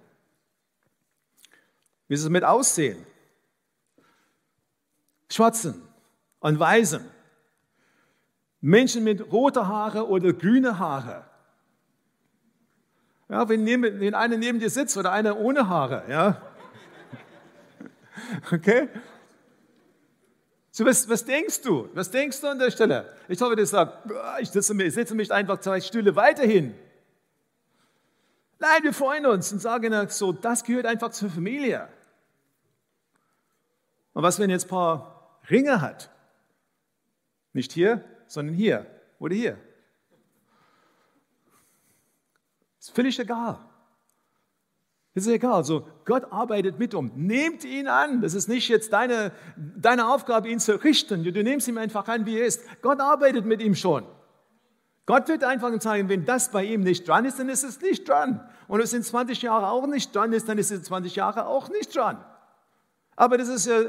Wie 2.09 2.15
ist 2.15 2.25
es 2.25 2.29
mit 2.29 2.45
Aussehen? 2.45 3.07
Schwarzen 5.31 5.81
und 6.41 6.59
Weißen. 6.59 7.07
Menschen 8.61 9.03
mit 9.03 9.33
roter 9.33 9.67
Haare 9.67 10.07
oder 10.07 10.35
grüne 10.35 10.79
Haare. 10.79 11.30
Ja, 13.31 13.49
wenn, 13.49 13.63
neben, 13.63 14.01
wenn 14.01 14.15
einer 14.15 14.37
neben 14.37 14.59
dir 14.59 14.71
sitzt 14.71 14.97
oder 14.97 15.13
einer 15.13 15.39
ohne 15.39 15.69
Haare, 15.69 16.05
ja. 16.09 16.43
Okay? 18.53 18.89
So, 20.73 20.85
was, 20.85 21.09
was 21.09 21.25
denkst 21.25 21.63
du? 21.63 21.89
Was 21.95 22.11
denkst 22.11 22.41
du 22.41 22.49
an 22.49 22.59
der 22.59 22.71
Stelle? 22.71 23.17
Ich 23.29 23.41
hoffe, 23.41 23.55
du 23.55 23.65
sagst, 23.65 23.97
ich 24.41 24.51
setze 24.51 24.75
mich, 24.75 24.95
setze 24.95 25.15
mich 25.15 25.33
einfach 25.33 25.61
zwei 25.61 25.81
Stühle 25.81 26.17
weiterhin. 26.17 26.75
Nein, 28.59 28.83
wir 28.83 28.93
freuen 28.93 29.27
uns 29.27 29.53
und 29.53 29.61
sagen 29.61 29.95
so, 30.09 30.33
das 30.33 30.65
gehört 30.65 30.87
einfach 30.87 31.11
zur 31.11 31.31
Familie. 31.31 31.89
Und 34.13 34.23
was, 34.23 34.39
wenn 34.39 34.51
jetzt 34.51 34.67
ein 34.67 34.71
paar 34.71 35.39
Ringe 35.49 35.81
hat? 35.81 36.11
Nicht 37.53 37.73
hier, 37.73 38.05
sondern 38.27 38.55
hier 38.55 38.87
oder 39.19 39.35
hier. 39.35 39.57
Ist 42.81 42.95
völlig 42.95 43.19
egal. 43.19 43.59
Ist 45.15 45.27
egal. 45.27 45.53
Also 45.53 45.87
Gott 46.05 46.33
arbeitet 46.33 46.79
mit 46.79 46.95
um. 46.95 47.13
Nehmt 47.15 47.65
ihn 47.65 47.89
an. 47.89 48.23
Das 48.23 48.35
ist 48.35 48.49
nicht 48.49 48.69
jetzt 48.69 48.93
deine, 48.93 49.33
deine 49.57 50.09
Aufgabe, 50.09 50.49
ihn 50.49 50.61
zu 50.61 50.83
richten. 50.83 51.23
Du 51.23 51.43
nimmst 51.43 51.69
ihn 51.69 51.79
einfach 51.79 52.09
an, 52.09 52.27
wie 52.27 52.39
er 52.39 52.47
ist. 52.47 52.63
Gott 52.81 53.01
arbeitet 53.01 53.45
mit 53.45 53.61
ihm 53.61 53.75
schon. 53.75 54.05
Gott 55.07 55.29
wird 55.29 55.43
einfach 55.45 55.79
sagen, 55.81 56.09
wenn 56.09 56.25
das 56.25 56.53
bei 56.53 56.65
ihm 56.65 56.83
nicht 56.83 57.09
dran 57.09 57.25
ist, 57.25 57.39
dann 57.39 57.49
ist 57.49 57.65
es 57.65 57.81
nicht 57.81 58.09
dran. 58.09 58.49
Und 58.69 58.79
wenn 58.79 58.85
es 58.85 58.93
in 58.93 59.03
20 59.03 59.43
Jahren 59.43 59.65
auch 59.65 59.87
nicht 59.87 60.15
dran 60.15 60.33
ist, 60.33 60.49
dann 60.49 60.57
ist 60.57 60.71
es 60.71 60.79
in 60.79 60.85
20 60.85 61.17
Jahren 61.17 61.41
auch 61.41 61.69
nicht 61.69 61.95
dran. 61.97 62.25
Aber 63.17 63.37
das 63.37 63.49
ist 63.49 63.67
ja 63.67 63.81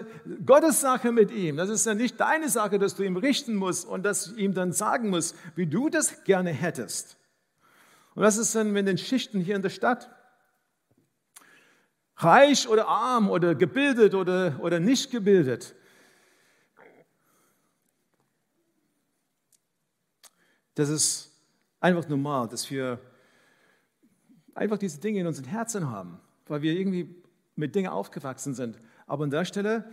Gottes 0.45 0.81
Sache 0.81 1.11
mit 1.11 1.31
ihm. 1.31 1.57
Das 1.57 1.69
ist 1.69 1.85
ja 1.85 1.93
nicht 1.93 2.19
deine 2.19 2.49
Sache, 2.49 2.79
dass 2.79 2.95
du 2.95 3.03
ihm 3.03 3.15
richten 3.15 3.55
musst 3.55 3.87
und 3.87 4.03
dass 4.03 4.33
ihm 4.33 4.53
dann 4.53 4.73
sagen 4.73 5.09
musst, 5.09 5.35
wie 5.55 5.67
du 5.67 5.89
das 5.89 6.23
gerne 6.23 6.49
hättest. 6.49 7.17
Und 8.13 8.23
was 8.23 8.37
ist 8.37 8.53
denn 8.55 8.71
mit 8.71 8.87
den 8.87 8.97
Schichten 8.97 9.39
hier 9.39 9.55
in 9.55 9.61
der 9.61 9.69
Stadt? 9.69 10.09
Reich 12.17 12.67
oder 12.67 12.87
arm 12.87 13.29
oder 13.29 13.55
gebildet 13.55 14.13
oder, 14.13 14.59
oder 14.61 14.79
nicht 14.79 15.11
gebildet. 15.11 15.75
Das 20.75 20.89
ist 20.89 21.31
einfach 21.79 22.07
normal, 22.07 22.47
dass 22.47 22.69
wir 22.69 22.99
einfach 24.53 24.77
diese 24.77 24.99
Dinge 24.99 25.19
in 25.19 25.27
unseren 25.27 25.45
Herzen 25.45 25.89
haben, 25.89 26.19
weil 26.47 26.61
wir 26.61 26.73
irgendwie 26.73 27.15
mit 27.55 27.75
Dingen 27.75 27.89
aufgewachsen 27.89 28.53
sind. 28.53 28.77
Aber 29.07 29.23
an 29.23 29.31
der 29.31 29.45
Stelle, 29.45 29.89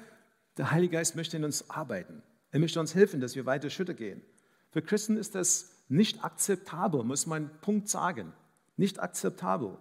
der 0.56 0.70
Heilige 0.70 0.96
Geist 0.96 1.16
möchte 1.16 1.36
in 1.36 1.44
uns 1.44 1.70
arbeiten. 1.70 2.22
Er 2.50 2.60
möchte 2.60 2.80
uns 2.80 2.94
helfen, 2.94 3.20
dass 3.20 3.36
wir 3.36 3.46
weiter 3.46 3.70
Schritte 3.70 3.94
gehen. 3.94 4.22
Für 4.70 4.82
Christen 4.82 5.16
ist 5.16 5.34
das 5.34 5.77
nicht 5.88 6.24
akzeptabel, 6.24 7.04
muss 7.04 7.26
man 7.26 7.50
Punkt 7.60 7.88
sagen. 7.88 8.32
Nicht 8.76 9.00
akzeptabel, 9.00 9.76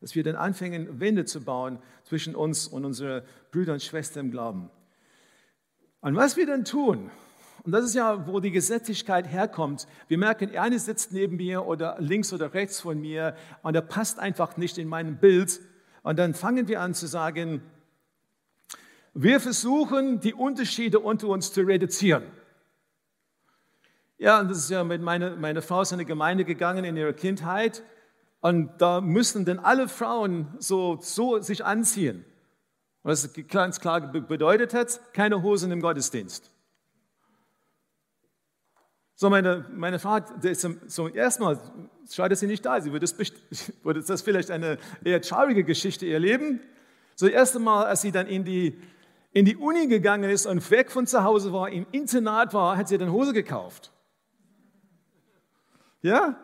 dass 0.00 0.14
wir 0.14 0.22
dann 0.22 0.36
anfangen, 0.36 1.00
Wände 1.00 1.24
zu 1.24 1.42
bauen 1.42 1.78
zwischen 2.04 2.34
uns 2.36 2.68
und 2.68 2.84
unseren 2.84 3.22
Brüdern 3.50 3.74
und 3.74 3.82
Schwestern 3.82 4.26
im 4.26 4.30
Glauben. 4.30 4.70
Und 6.00 6.14
was 6.14 6.36
wir 6.36 6.46
dann 6.46 6.64
tun, 6.64 7.10
und 7.66 7.72
das 7.72 7.84
ist 7.84 7.96
ja, 7.96 8.28
wo 8.28 8.38
die 8.38 8.52
Gesetzlichkeit 8.52 9.26
herkommt. 9.26 9.88
Wir 10.06 10.18
merken, 10.18 10.56
eine 10.56 10.78
sitzt 10.78 11.12
neben 11.12 11.36
mir 11.36 11.66
oder 11.66 11.96
links 11.98 12.32
oder 12.32 12.54
rechts 12.54 12.80
von 12.80 13.00
mir 13.00 13.34
und 13.62 13.74
er 13.74 13.82
passt 13.82 14.20
einfach 14.20 14.56
nicht 14.56 14.78
in 14.78 14.86
mein 14.86 15.18
Bild. 15.18 15.60
Und 16.04 16.16
dann 16.20 16.34
fangen 16.34 16.68
wir 16.68 16.80
an 16.80 16.94
zu 16.94 17.08
sagen, 17.08 17.62
wir 19.14 19.40
versuchen, 19.40 20.20
die 20.20 20.32
Unterschiede 20.32 21.00
unter 21.00 21.26
uns 21.26 21.52
zu 21.52 21.62
reduzieren. 21.62 22.22
Ja, 24.18 24.40
und 24.40 24.50
das 24.50 24.58
ist 24.58 24.70
ja 24.70 24.82
mit 24.82 25.02
meiner, 25.02 25.36
meine 25.36 25.60
Frau 25.60 25.82
ist 25.82 25.92
in 25.92 25.96
eine 25.96 26.06
Gemeinde 26.06 26.44
gegangen 26.44 26.84
in 26.84 26.96
ihrer 26.96 27.12
Kindheit 27.12 27.82
und 28.40 28.70
da 28.78 29.00
müssen 29.00 29.44
dann 29.44 29.58
alle 29.58 29.88
Frauen 29.88 30.54
so, 30.58 30.98
so 31.00 31.40
sich 31.40 31.64
anziehen. 31.64 32.24
Was 33.02 33.28
ganz 33.48 33.78
klar 33.78 34.00
bedeutet 34.00 34.74
hat, 34.74 35.00
keine 35.12 35.42
Hosen 35.42 35.70
im 35.70 35.80
Gottesdienst. 35.80 36.50
So, 39.14 39.30
meine, 39.30 39.64
meine 39.72 39.98
Frau, 39.98 40.18
so 40.86 41.08
erstmal, 41.08 41.58
dass 42.16 42.40
sie 42.40 42.46
nicht 42.46 42.66
da. 42.66 42.80
Sie 42.80 42.92
würde 42.92 43.06
das, 43.06 43.16
würde 43.82 44.02
das 44.02 44.22
vielleicht 44.22 44.50
eine 44.50 44.78
eher 45.04 45.22
traurige 45.22 45.64
Geschichte 45.64 46.06
erleben. 46.06 46.60
So, 47.14 47.26
das 47.26 47.34
erste 47.34 47.58
Mal, 47.58 47.86
als 47.86 48.02
sie 48.02 48.12
dann 48.12 48.26
in 48.26 48.44
die, 48.44 48.78
in 49.32 49.44
die 49.44 49.56
Uni 49.56 49.86
gegangen 49.86 50.28
ist 50.28 50.46
und 50.46 50.70
weg 50.70 50.90
von 50.90 51.06
zu 51.06 51.24
Hause 51.24 51.52
war, 51.52 51.70
im 51.70 51.86
Internat 51.92 52.52
war, 52.54 52.76
hat 52.76 52.88
sie 52.88 52.98
dann 52.98 53.10
Hose 53.10 53.32
gekauft. 53.32 53.90
Ja? 56.06 56.36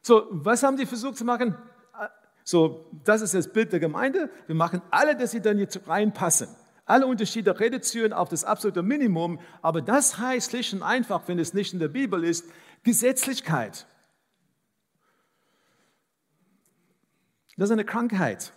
So, 0.00 0.26
was 0.30 0.62
haben 0.62 0.76
die 0.76 0.86
versucht 0.86 1.16
zu 1.16 1.24
machen? 1.24 1.56
So, 2.42 2.90
das 3.04 3.22
ist 3.22 3.34
das 3.34 3.52
Bild 3.52 3.72
der 3.72 3.80
Gemeinde. 3.80 4.30
Wir 4.46 4.54
machen 4.54 4.82
alle, 4.90 5.16
dass 5.16 5.30
sie 5.30 5.40
dann 5.40 5.58
jetzt 5.58 5.86
reinpassen. 5.86 6.48
Alle 6.86 7.06
Unterschiede 7.06 7.58
reduzieren 7.58 8.12
auf 8.12 8.28
das 8.28 8.44
absolute 8.44 8.82
Minimum. 8.82 9.40
Aber 9.62 9.80
das 9.80 10.18
heißt 10.18 10.50
schlicht 10.50 10.74
und 10.74 10.82
einfach, 10.82 11.26
wenn 11.28 11.38
es 11.38 11.54
nicht 11.54 11.72
in 11.72 11.78
der 11.78 11.88
Bibel 11.88 12.24
ist, 12.24 12.46
Gesetzlichkeit. 12.82 13.86
Das 17.56 17.68
ist 17.68 17.72
eine 17.72 17.84
Krankheit. 17.84 18.52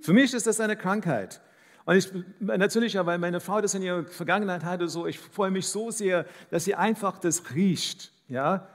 Für 0.00 0.12
mich 0.12 0.34
ist 0.34 0.46
das 0.46 0.60
eine 0.60 0.76
Krankheit. 0.76 1.40
Und 1.86 1.96
ich, 1.96 2.08
natürlich, 2.40 2.96
weil 2.96 3.18
meine 3.18 3.40
Frau 3.40 3.60
das 3.60 3.74
in 3.74 3.82
ihrer 3.82 4.04
Vergangenheit 4.04 4.64
hatte, 4.64 4.88
so, 4.88 5.06
ich 5.06 5.18
freue 5.18 5.50
mich 5.50 5.66
so 5.66 5.90
sehr, 5.90 6.24
dass 6.50 6.64
sie 6.64 6.74
einfach 6.74 7.18
das 7.18 7.54
riecht, 7.54 8.10
ja. 8.28 8.68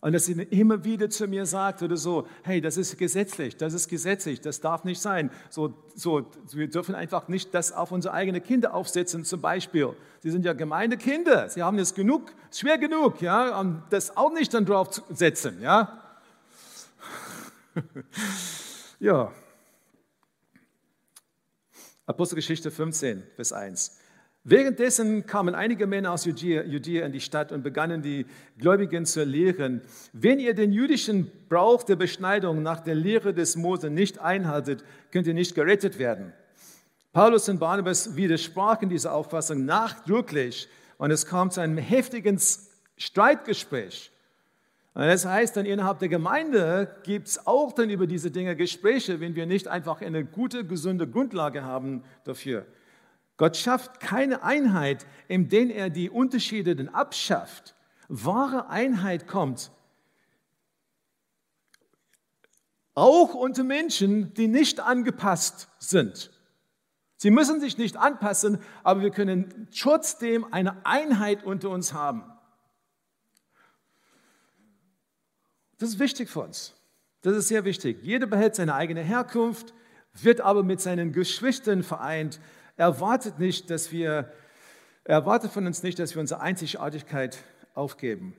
Und 0.00 0.12
dass 0.12 0.26
sie 0.26 0.32
immer 0.32 0.84
wieder 0.84 1.08
zu 1.08 1.26
mir 1.26 1.46
sagt 1.46 1.82
oder 1.82 1.96
so, 1.96 2.26
hey, 2.42 2.60
das 2.60 2.76
ist 2.76 2.98
gesetzlich, 2.98 3.56
das 3.56 3.72
ist 3.72 3.88
gesetzlich, 3.88 4.38
das 4.38 4.60
darf 4.60 4.84
nicht 4.84 5.00
sein. 5.00 5.30
So, 5.48 5.72
so, 5.94 6.30
wir 6.52 6.68
dürfen 6.68 6.94
einfach 6.94 7.28
nicht 7.28 7.54
das 7.54 7.72
auf 7.72 7.90
unsere 7.90 8.12
eigenen 8.12 8.42
Kinder 8.42 8.74
aufsetzen, 8.74 9.24
zum 9.24 9.40
Beispiel. 9.40 9.94
Sie 10.20 10.30
sind 10.30 10.44
ja 10.44 10.52
gemeine 10.52 10.98
Kinder, 10.98 11.48
sie 11.48 11.62
haben 11.62 11.78
es 11.78 11.94
genug, 11.94 12.32
schwer 12.50 12.76
genug, 12.76 13.22
ja, 13.22 13.58
und 13.58 13.82
das 13.88 14.14
auch 14.14 14.32
nicht 14.32 14.52
dann 14.52 14.66
drauf 14.66 15.02
ja. 15.60 15.98
ja. 19.00 19.32
Apostelgeschichte 22.06 22.70
15, 22.70 23.22
Vers 23.34 23.52
1. 23.52 23.98
Währenddessen 24.46 25.24
kamen 25.24 25.54
einige 25.54 25.86
Männer 25.86 26.12
aus 26.12 26.26
Judäa, 26.26 26.64
Judäa 26.64 27.06
in 27.06 27.12
die 27.12 27.20
Stadt 27.20 27.50
und 27.50 27.62
begannen 27.62 28.02
die 28.02 28.26
Gläubigen 28.58 29.06
zu 29.06 29.24
lehren, 29.24 29.80
wenn 30.12 30.38
ihr 30.38 30.52
den 30.52 30.70
jüdischen 30.70 31.30
Brauch 31.48 31.82
der 31.82 31.96
Beschneidung 31.96 32.62
nach 32.62 32.80
der 32.80 32.94
Lehre 32.94 33.32
des 33.32 33.56
Mose 33.56 33.88
nicht 33.88 34.18
einhaltet, 34.18 34.84
könnt 35.12 35.26
ihr 35.26 35.32
nicht 35.32 35.54
gerettet 35.54 35.98
werden. 35.98 36.34
Paulus 37.14 37.48
und 37.48 37.58
Barnabas 37.58 38.16
widersprachen 38.16 38.90
dieser 38.90 39.14
Auffassung 39.14 39.64
nachdrücklich 39.64 40.68
und 40.98 41.10
es 41.10 41.24
kam 41.24 41.50
zu 41.50 41.62
einem 41.62 41.78
heftigen 41.78 42.38
Streitgespräch. 42.98 44.10
Das 44.94 45.26
heißt 45.26 45.56
dann, 45.56 45.66
innerhalb 45.66 45.98
der 45.98 46.08
Gemeinde 46.08 46.96
gibt 47.02 47.26
es 47.26 47.46
auch 47.46 47.72
dann 47.72 47.90
über 47.90 48.06
diese 48.06 48.30
Dinge 48.30 48.54
Gespräche, 48.54 49.18
wenn 49.18 49.34
wir 49.34 49.44
nicht 49.44 49.66
einfach 49.66 50.00
eine 50.00 50.24
gute, 50.24 50.64
gesunde 50.64 51.08
Grundlage 51.08 51.64
haben 51.64 52.04
dafür. 52.22 52.64
Gott 53.36 53.56
schafft 53.56 53.98
keine 53.98 54.44
Einheit, 54.44 55.04
indem 55.26 55.70
er 55.70 55.90
die 55.90 56.10
Unterschiede 56.10 56.76
dann 56.76 56.88
abschafft. 56.88 57.74
Wahre 58.08 58.68
Einheit 58.68 59.26
kommt 59.26 59.72
auch 62.94 63.34
unter 63.34 63.64
Menschen, 63.64 64.32
die 64.34 64.46
nicht 64.46 64.78
angepasst 64.78 65.68
sind. 65.78 66.30
Sie 67.16 67.30
müssen 67.30 67.60
sich 67.60 67.78
nicht 67.78 67.96
anpassen, 67.96 68.58
aber 68.82 69.02
wir 69.02 69.10
können 69.10 69.68
trotzdem 69.76 70.46
eine 70.52 70.86
Einheit 70.86 71.42
unter 71.44 71.70
uns 71.70 71.92
haben. 71.92 72.22
Das 75.78 75.90
ist 75.90 75.98
wichtig 75.98 76.28
für 76.28 76.40
uns. 76.40 76.74
Das 77.22 77.36
ist 77.36 77.48
sehr 77.48 77.64
wichtig. 77.64 77.98
Jeder 78.02 78.26
behält 78.26 78.54
seine 78.54 78.74
eigene 78.74 79.00
Herkunft, 79.02 79.72
wird 80.12 80.40
aber 80.40 80.62
mit 80.62 80.80
seinen 80.80 81.12
Geschwistern 81.12 81.82
vereint. 81.82 82.40
Er 82.76 82.86
erwartet 82.86 83.38
nicht, 83.38 83.70
dass 83.70 83.90
wir, 83.92 84.32
er 85.04 85.14
erwartet 85.14 85.50
von 85.50 85.66
uns 85.66 85.82
nicht, 85.82 85.98
dass 85.98 86.14
wir 86.14 86.20
unsere 86.20 86.40
Einzigartigkeit 86.40 87.38
aufgeben. 87.74 88.36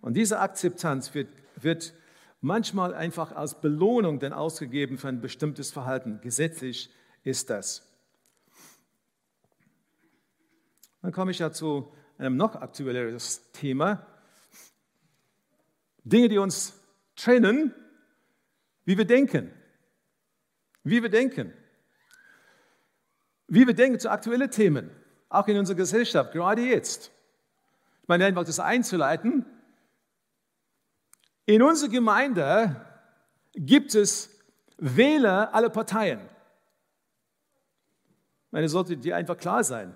Und 0.00 0.14
diese 0.14 0.38
Akzeptanz 0.40 1.14
wird, 1.14 1.28
wird 1.56 1.94
manchmal 2.40 2.94
einfach 2.94 3.32
als 3.32 3.60
Belohnung 3.60 4.18
dann 4.18 4.32
ausgegeben 4.32 4.98
für 4.98 5.08
ein 5.08 5.20
bestimmtes 5.20 5.70
Verhalten. 5.70 6.20
Gesetzlich 6.22 6.90
ist 7.22 7.50
das. 7.50 7.86
Dann 11.02 11.12
komme 11.12 11.30
ich 11.30 11.38
ja 11.38 11.50
zu 11.52 11.92
einem 12.18 12.36
noch 12.36 12.56
aktuelleren 12.56 13.18
Thema. 13.52 14.06
Dinge, 16.04 16.28
die 16.28 16.38
uns 16.38 16.74
trennen, 17.16 17.74
wie 18.84 18.96
wir 18.96 19.04
denken. 19.04 19.52
Wie 20.82 21.02
wir 21.02 21.10
denken. 21.10 21.52
Wie 23.46 23.66
wir 23.66 23.74
denken 23.74 23.98
zu 23.98 24.10
aktuellen 24.10 24.50
Themen, 24.50 24.90
auch 25.28 25.46
in 25.48 25.58
unserer 25.58 25.76
Gesellschaft, 25.76 26.32
gerade 26.32 26.62
jetzt. 26.62 27.10
Ich 28.02 28.08
meine 28.08 28.24
einfach 28.24 28.44
das 28.44 28.60
einzuleiten. 28.60 29.44
In 31.46 31.62
unserer 31.62 31.90
Gemeinde 31.90 32.86
gibt 33.54 33.94
es 33.94 34.30
Wähler 34.78 35.54
aller 35.54 35.68
Parteien. 35.68 36.20
meine, 38.50 38.68
sollte 38.68 38.96
dir 38.96 39.16
einfach 39.16 39.36
klar 39.36 39.62
sein. 39.62 39.94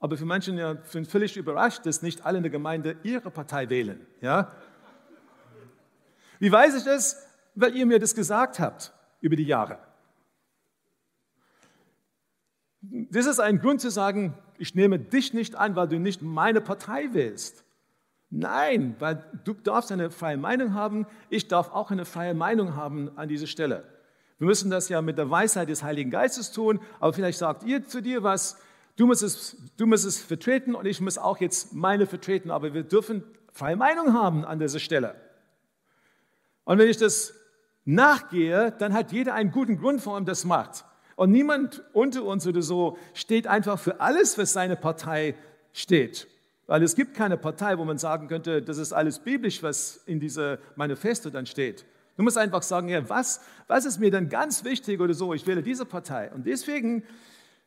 Aber 0.00 0.16
für 0.16 0.26
manche 0.26 0.52
ja, 0.52 0.76
sind 0.84 1.06
völlig 1.06 1.36
überrascht, 1.36 1.86
dass 1.86 2.02
nicht 2.02 2.26
alle 2.26 2.38
in 2.38 2.42
der 2.42 2.50
Gemeinde 2.50 2.96
ihre 3.04 3.30
Partei 3.30 3.70
wählen. 3.70 4.06
Ja? 4.20 4.52
Wie 6.38 6.50
weiß 6.50 6.74
ich 6.76 6.84
das? 6.84 7.26
Weil 7.54 7.76
ihr 7.76 7.86
mir 7.86 7.98
das 7.98 8.14
gesagt 8.14 8.58
habt 8.58 8.92
über 9.20 9.36
die 9.36 9.44
Jahre. 9.44 9.78
Das 12.80 13.26
ist 13.26 13.40
ein 13.40 13.60
Grund 13.60 13.80
zu 13.80 13.90
sagen, 13.90 14.34
ich 14.58 14.74
nehme 14.74 14.98
dich 14.98 15.32
nicht 15.32 15.56
an, 15.56 15.76
weil 15.76 15.88
du 15.88 15.98
nicht 15.98 16.22
meine 16.22 16.60
Partei 16.60 17.08
willst. 17.12 17.64
Nein, 18.30 18.96
weil 18.98 19.24
du 19.44 19.54
darfst 19.54 19.92
eine 19.92 20.10
freie 20.10 20.36
Meinung 20.36 20.74
haben, 20.74 21.06
ich 21.30 21.48
darf 21.48 21.70
auch 21.70 21.90
eine 21.90 22.04
freie 22.04 22.34
Meinung 22.34 22.74
haben 22.74 23.16
an 23.16 23.28
dieser 23.28 23.46
Stelle. 23.46 23.84
Wir 24.38 24.48
müssen 24.48 24.70
das 24.70 24.88
ja 24.88 25.00
mit 25.02 25.18
der 25.18 25.30
Weisheit 25.30 25.68
des 25.68 25.82
Heiligen 25.82 26.10
Geistes 26.10 26.50
tun, 26.50 26.80
aber 26.98 27.12
vielleicht 27.12 27.38
sagt 27.38 27.62
ihr 27.62 27.86
zu 27.86 28.00
dir 28.00 28.22
was, 28.22 28.60
du 28.96 29.06
musst 29.06 29.22
es, 29.22 29.56
du 29.76 29.86
musst 29.86 30.04
es 30.04 30.20
vertreten 30.20 30.74
und 30.74 30.86
ich 30.86 31.00
muss 31.00 31.16
auch 31.16 31.38
jetzt 31.38 31.72
meine 31.72 32.06
vertreten, 32.06 32.50
aber 32.50 32.74
wir 32.74 32.82
dürfen 32.82 33.22
freie 33.52 33.76
Meinung 33.76 34.12
haben 34.12 34.44
an 34.44 34.58
dieser 34.58 34.80
Stelle. 34.80 35.14
Und 36.64 36.78
wenn 36.78 36.88
ich 36.88 36.96
das 36.96 37.34
nachgehe, 37.84 38.72
dann 38.78 38.94
hat 38.94 39.12
jeder 39.12 39.34
einen 39.34 39.50
guten 39.50 39.76
Grund, 39.78 40.04
warum 40.06 40.24
das 40.24 40.44
macht. 40.44 40.84
Und 41.16 41.30
niemand 41.30 41.82
unter 41.92 42.24
uns 42.24 42.46
oder 42.46 42.62
so 42.62 42.98
steht 43.12 43.46
einfach 43.46 43.78
für 43.78 44.00
alles, 44.00 44.36
was 44.38 44.52
seine 44.52 44.76
Partei 44.76 45.34
steht. 45.72 46.26
Weil 46.66 46.82
es 46.82 46.94
gibt 46.96 47.14
keine 47.14 47.36
Partei, 47.36 47.78
wo 47.78 47.84
man 47.84 47.98
sagen 47.98 48.26
könnte, 48.26 48.62
das 48.62 48.78
ist 48.78 48.92
alles 48.92 49.18
biblisch, 49.18 49.62
was 49.62 50.00
in 50.06 50.18
dieser 50.18 50.58
Manifesto 50.76 51.30
dann 51.30 51.46
steht. 51.46 51.84
Du 52.16 52.22
musst 52.22 52.38
einfach 52.38 52.62
sagen, 52.62 52.88
ja, 52.88 53.06
was, 53.08 53.40
was 53.66 53.84
ist 53.84 53.98
mir 53.98 54.10
dann 54.10 54.28
ganz 54.28 54.64
wichtig 54.64 55.00
oder 55.00 55.14
so, 55.14 55.34
ich 55.34 55.46
wähle 55.46 55.62
diese 55.62 55.84
Partei. 55.84 56.30
Und 56.32 56.46
deswegen, 56.46 57.02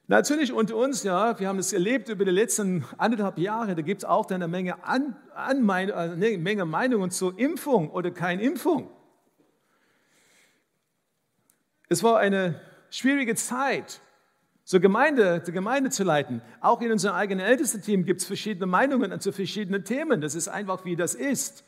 natürlich 0.07 0.51
unter 0.51 0.75
uns, 0.75 1.03
ja, 1.03 1.39
wir 1.39 1.47
haben 1.47 1.59
es 1.59 1.73
erlebt 1.73 2.09
über 2.09 2.25
die 2.25 2.31
letzten 2.31 2.85
anderthalb 2.97 3.37
Jahre, 3.37 3.75
da 3.75 3.81
gibt 3.81 4.01
es 4.01 4.05
auch 4.05 4.29
eine 4.29 4.47
Menge, 4.47 4.83
an, 4.83 5.15
an, 5.35 5.69
eine 5.69 6.37
Menge 6.37 6.65
Meinungen 6.65 7.11
zur 7.11 7.37
Impfung 7.37 7.89
oder 7.91 8.11
kein 8.11 8.39
Impfung. 8.39 8.89
Es 11.89 12.03
war 12.03 12.19
eine 12.19 12.59
schwierige 12.89 13.35
Zeit, 13.35 14.01
so 14.63 14.81
Gemeinde, 14.81 15.41
die 15.45 15.53
Gemeinde 15.53 15.89
zu 15.89 16.03
leiten. 16.03 16.41
Auch 16.59 16.81
in 16.81 16.91
unserem 16.91 17.15
eigenen 17.15 17.45
Ältestenteam 17.45 18.03
gibt 18.03 18.19
es 18.19 18.27
verschiedene 18.27 18.65
Meinungen 18.65 19.17
zu 19.21 19.31
verschiedenen 19.31 19.85
Themen. 19.85 20.19
Das 20.19 20.35
ist 20.35 20.49
einfach, 20.49 20.83
wie 20.83 20.97
das 20.97 21.15
ist. 21.15 21.63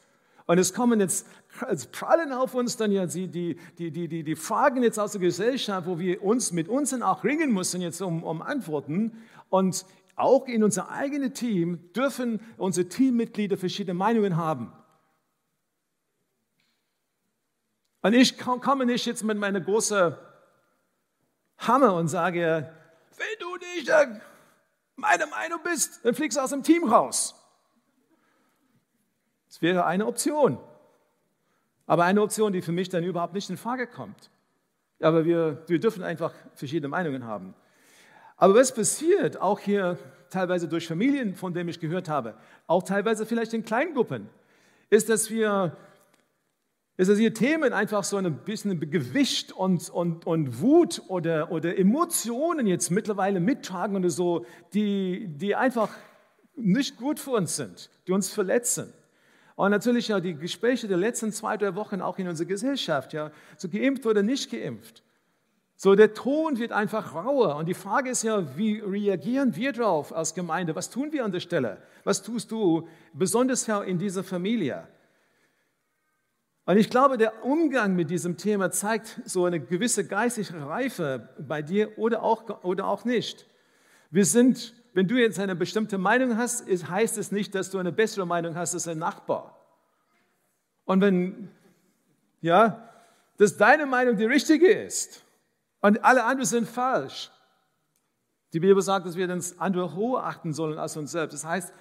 Und 0.49 0.57
es 0.57 0.73
kommen 0.73 0.99
jetzt, 0.99 1.27
es 1.69 1.85
prallen 1.85 2.33
auf 2.33 2.55
uns 2.55 2.75
dann 2.75 2.91
ja 2.91 3.05
die, 3.05 3.27
die, 3.27 3.55
die, 3.77 3.91
die, 3.91 4.23
die 4.23 4.35
Fragen 4.35 4.81
jetzt 4.81 4.97
aus 4.97 5.11
der 5.11 5.21
Gesellschaft, 5.21 5.85
wo 5.85 5.99
wir 5.99 6.23
uns 6.23 6.51
mit 6.51 6.67
uns 6.67 6.89
dann 6.89 7.03
auch 7.03 7.23
ringen 7.23 7.53
müssen 7.53 7.81
jetzt 7.81 8.01
um, 8.01 8.23
um 8.23 8.41
Antworten. 8.41 9.15
Und 9.49 9.85
auch 10.15 10.47
in 10.47 10.63
unser 10.63 10.89
eigenes 10.89 11.33
Team 11.33 11.93
dürfen 11.93 12.41
unsere 12.57 12.89
Teammitglieder 12.89 13.57
verschiedene 13.57 13.93
Meinungen 13.93 14.37
haben. 14.37 14.73
Und 18.01 18.13
ich 18.13 18.39
komme 18.39 18.87
nicht 18.87 19.05
jetzt 19.05 19.23
mit 19.23 19.37
meiner 19.37 19.61
großen 19.61 20.15
Hammer 21.59 21.93
und 21.93 22.07
sage, 22.07 22.73
wenn 23.17 23.39
du 23.39 23.55
nicht 23.55 23.87
meine 24.95 25.27
Meinung 25.27 25.59
bist, 25.63 26.03
dann 26.03 26.15
fliegst 26.15 26.39
du 26.39 26.41
aus 26.41 26.49
dem 26.49 26.63
Team 26.63 26.85
raus. 26.85 27.38
Das 29.49 29.61
wäre 29.61 29.85
eine 29.85 30.05
Option. 30.05 30.57
Aber 31.85 32.05
eine 32.05 32.21
Option, 32.21 32.53
die 32.53 32.61
für 32.61 32.71
mich 32.71 32.87
dann 32.89 33.03
überhaupt 33.03 33.33
nicht 33.33 33.49
in 33.49 33.57
Frage 33.57 33.87
kommt. 33.87 34.29
Aber 35.01 35.25
wir, 35.25 35.63
wir 35.67 35.79
dürfen 35.79 36.03
einfach 36.03 36.33
verschiedene 36.53 36.87
Meinungen 36.87 37.25
haben. 37.25 37.55
Aber 38.37 38.55
was 38.55 38.73
passiert, 38.73 39.41
auch 39.41 39.59
hier 39.59 39.97
teilweise 40.29 40.67
durch 40.67 40.87
Familien, 40.87 41.35
von 41.35 41.53
denen 41.53 41.69
ich 41.69 41.79
gehört 41.79 42.07
habe, 42.07 42.35
auch 42.67 42.83
teilweise 42.83 43.25
vielleicht 43.25 43.53
in 43.53 43.65
Kleingruppen, 43.65 44.29
ist, 44.89 45.09
dass 45.09 45.29
wir 45.29 45.75
ist, 46.99 47.09
dass 47.09 47.17
ihr 47.17 47.33
Themen 47.33 47.71
einfach 47.71 48.03
so 48.03 48.17
ein 48.17 48.39
bisschen 48.39 48.77
Gewicht 48.91 49.53
und, 49.53 49.89
und, 49.89 50.27
und 50.27 50.59
Wut 50.59 51.01
oder, 51.07 51.49
oder 51.49 51.77
Emotionen 51.77 52.67
jetzt 52.67 52.91
mittlerweile 52.91 53.39
mittragen 53.39 53.95
oder 53.95 54.09
so, 54.09 54.45
die, 54.73 55.29
die 55.29 55.55
einfach 55.55 55.89
nicht 56.57 56.97
gut 56.97 57.21
für 57.21 57.31
uns 57.31 57.55
sind, 57.55 57.89
die 58.05 58.11
uns 58.11 58.29
verletzen. 58.29 58.93
Und 59.59 59.71
natürlich 59.71 60.07
ja 60.07 60.21
die 60.21 60.35
Gespräche 60.35 60.87
der 60.87 60.95
letzten 60.95 61.33
zwei, 61.33 61.57
drei 61.57 61.75
Wochen 61.75 61.99
auch 61.99 62.17
in 62.17 62.29
unserer 62.29 62.47
Gesellschaft, 62.47 63.11
ja, 63.11 63.29
so 63.57 63.67
geimpft 63.67 64.05
oder 64.05 64.23
nicht 64.23 64.49
geimpft. 64.49 65.03
So, 65.75 65.95
der 65.95 66.13
Ton 66.13 66.57
wird 66.59 66.71
einfach 66.71 67.13
rauer. 67.13 67.57
Und 67.57 67.65
die 67.65 67.73
Frage 67.73 68.09
ist 68.09 68.23
ja, 68.23 68.57
wie 68.57 68.79
reagieren 68.79 69.57
wir 69.57 69.73
darauf 69.73 70.15
als 70.15 70.33
Gemeinde? 70.33 70.77
Was 70.77 70.89
tun 70.89 71.11
wir 71.11 71.25
an 71.25 71.33
der 71.33 71.41
Stelle? 71.41 71.81
Was 72.05 72.23
tust 72.23 72.51
du, 72.51 72.87
besonders 73.11 73.67
ja 73.67 73.81
in 73.83 73.99
dieser 73.99 74.23
Familie? 74.23 74.87
Und 76.65 76.77
ich 76.77 76.89
glaube, 76.89 77.17
der 77.17 77.43
Umgang 77.43 77.97
mit 77.97 78.09
diesem 78.09 78.37
Thema 78.37 78.71
zeigt 78.71 79.19
so 79.25 79.43
eine 79.43 79.59
gewisse 79.59 80.07
geistige 80.07 80.65
Reife 80.67 81.27
bei 81.37 81.61
dir 81.61 81.97
oder 81.97 82.23
auch, 82.23 82.63
oder 82.63 82.87
auch 82.87 83.03
nicht. 83.03 83.45
Wir 84.09 84.23
sind, 84.23 84.73
wenn 84.93 85.07
du 85.07 85.15
jetzt 85.15 85.39
eine 85.39 85.55
bestimmte 85.55 85.97
Meinung 85.97 86.37
hast, 86.37 86.67
heißt 86.67 87.17
es 87.17 87.31
nicht, 87.31 87.53
dass 87.55 87.69
du 87.69 87.77
eine 87.77 87.91
bessere 87.91 88.25
Meinung 88.25 88.55
hast 88.55 88.73
als 88.73 88.87
ein 88.87 88.97
Nachbar. 88.97 89.55
Und 90.85 91.01
wenn, 91.01 91.49
ja, 92.41 92.89
dass 93.37 93.57
deine 93.57 93.85
Meinung 93.85 94.17
die 94.17 94.25
richtige 94.25 94.67
ist 94.67 95.23
und 95.81 96.03
alle 96.03 96.23
anderen 96.23 96.45
sind 96.45 96.67
falsch. 96.67 97.31
Die 98.53 98.59
Bibel 98.59 98.81
sagt, 98.81 99.05
dass 99.05 99.15
wir 99.15 99.29
uns 99.29 99.59
andere 99.59 99.95
hoch 99.95 100.19
achten 100.19 100.53
sollen 100.53 100.79
als 100.79 100.97
uns 100.97 101.11
selbst. 101.11 101.33
Das 101.35 101.45
heißt, 101.45 101.73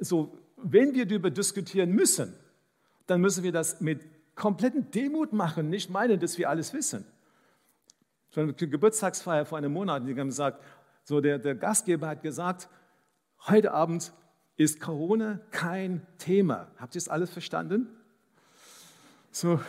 so, 0.00 0.36
wenn 0.56 0.94
wir 0.94 1.06
darüber 1.06 1.30
diskutieren 1.30 1.90
müssen, 1.90 2.34
dann 3.06 3.20
müssen 3.20 3.44
wir 3.44 3.52
das 3.52 3.80
mit 3.80 4.00
kompletten 4.34 4.90
Demut 4.90 5.32
machen, 5.32 5.70
nicht 5.70 5.88
meinen, 5.88 6.18
dass 6.18 6.36
wir 6.36 6.50
alles 6.50 6.72
wissen. 6.72 7.06
Schon 8.34 8.54
die 8.54 8.68
Geburtstagsfeier 8.68 9.46
vor 9.46 9.58
einem 9.58 9.72
Monat, 9.72 10.06
die 10.06 10.18
haben 10.18 10.28
gesagt, 10.28 10.62
so 11.06 11.20
der, 11.20 11.38
der 11.38 11.54
Gastgeber 11.54 12.08
hat 12.08 12.22
gesagt, 12.22 12.68
heute 13.46 13.72
Abend 13.72 14.12
ist 14.56 14.80
Corona 14.80 15.38
kein 15.52 16.04
Thema. 16.18 16.66
Habt 16.78 16.96
ihr 16.96 16.98
es 16.98 17.08
alles 17.08 17.30
verstanden? 17.30 17.86
So, 19.30 19.60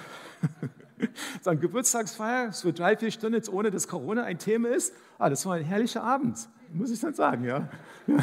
so 1.44 1.52
eine 1.52 1.60
Geburtstagsfeier, 1.60 2.54
so 2.54 2.72
drei, 2.72 2.98
vier 2.98 3.12
Stunden 3.12 3.36
jetzt 3.36 3.50
ohne 3.50 3.70
dass 3.70 3.88
Corona 3.88 4.24
ein 4.24 4.40
Thema 4.40 4.70
ist. 4.70 4.96
Ah, 5.20 5.30
das 5.30 5.46
war 5.46 5.54
ein 5.54 5.64
herrlicher 5.64 6.02
Abend, 6.02 6.50
muss 6.74 6.90
ich 6.90 7.00
dann 7.00 7.14
sagen, 7.14 7.44
ja. 7.44 7.70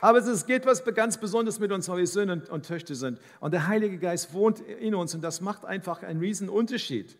Aber 0.00 0.18
es 0.18 0.46
geht 0.46 0.64
was 0.64 0.84
ganz 0.94 1.18
Besonderes 1.18 1.58
mit 1.58 1.72
uns, 1.72 1.88
weil 1.88 1.98
wir 1.98 2.06
Söhne 2.06 2.44
und 2.48 2.66
Töchter 2.66 2.94
sind. 2.94 3.18
Und 3.40 3.50
der 3.52 3.66
Heilige 3.66 3.98
Geist 3.98 4.32
wohnt 4.32 4.60
in 4.60 4.94
uns 4.94 5.12
und 5.12 5.22
das 5.22 5.40
macht 5.40 5.64
einfach 5.64 6.04
einen 6.04 6.20
riesen 6.20 6.48
Unterschied. 6.48 7.18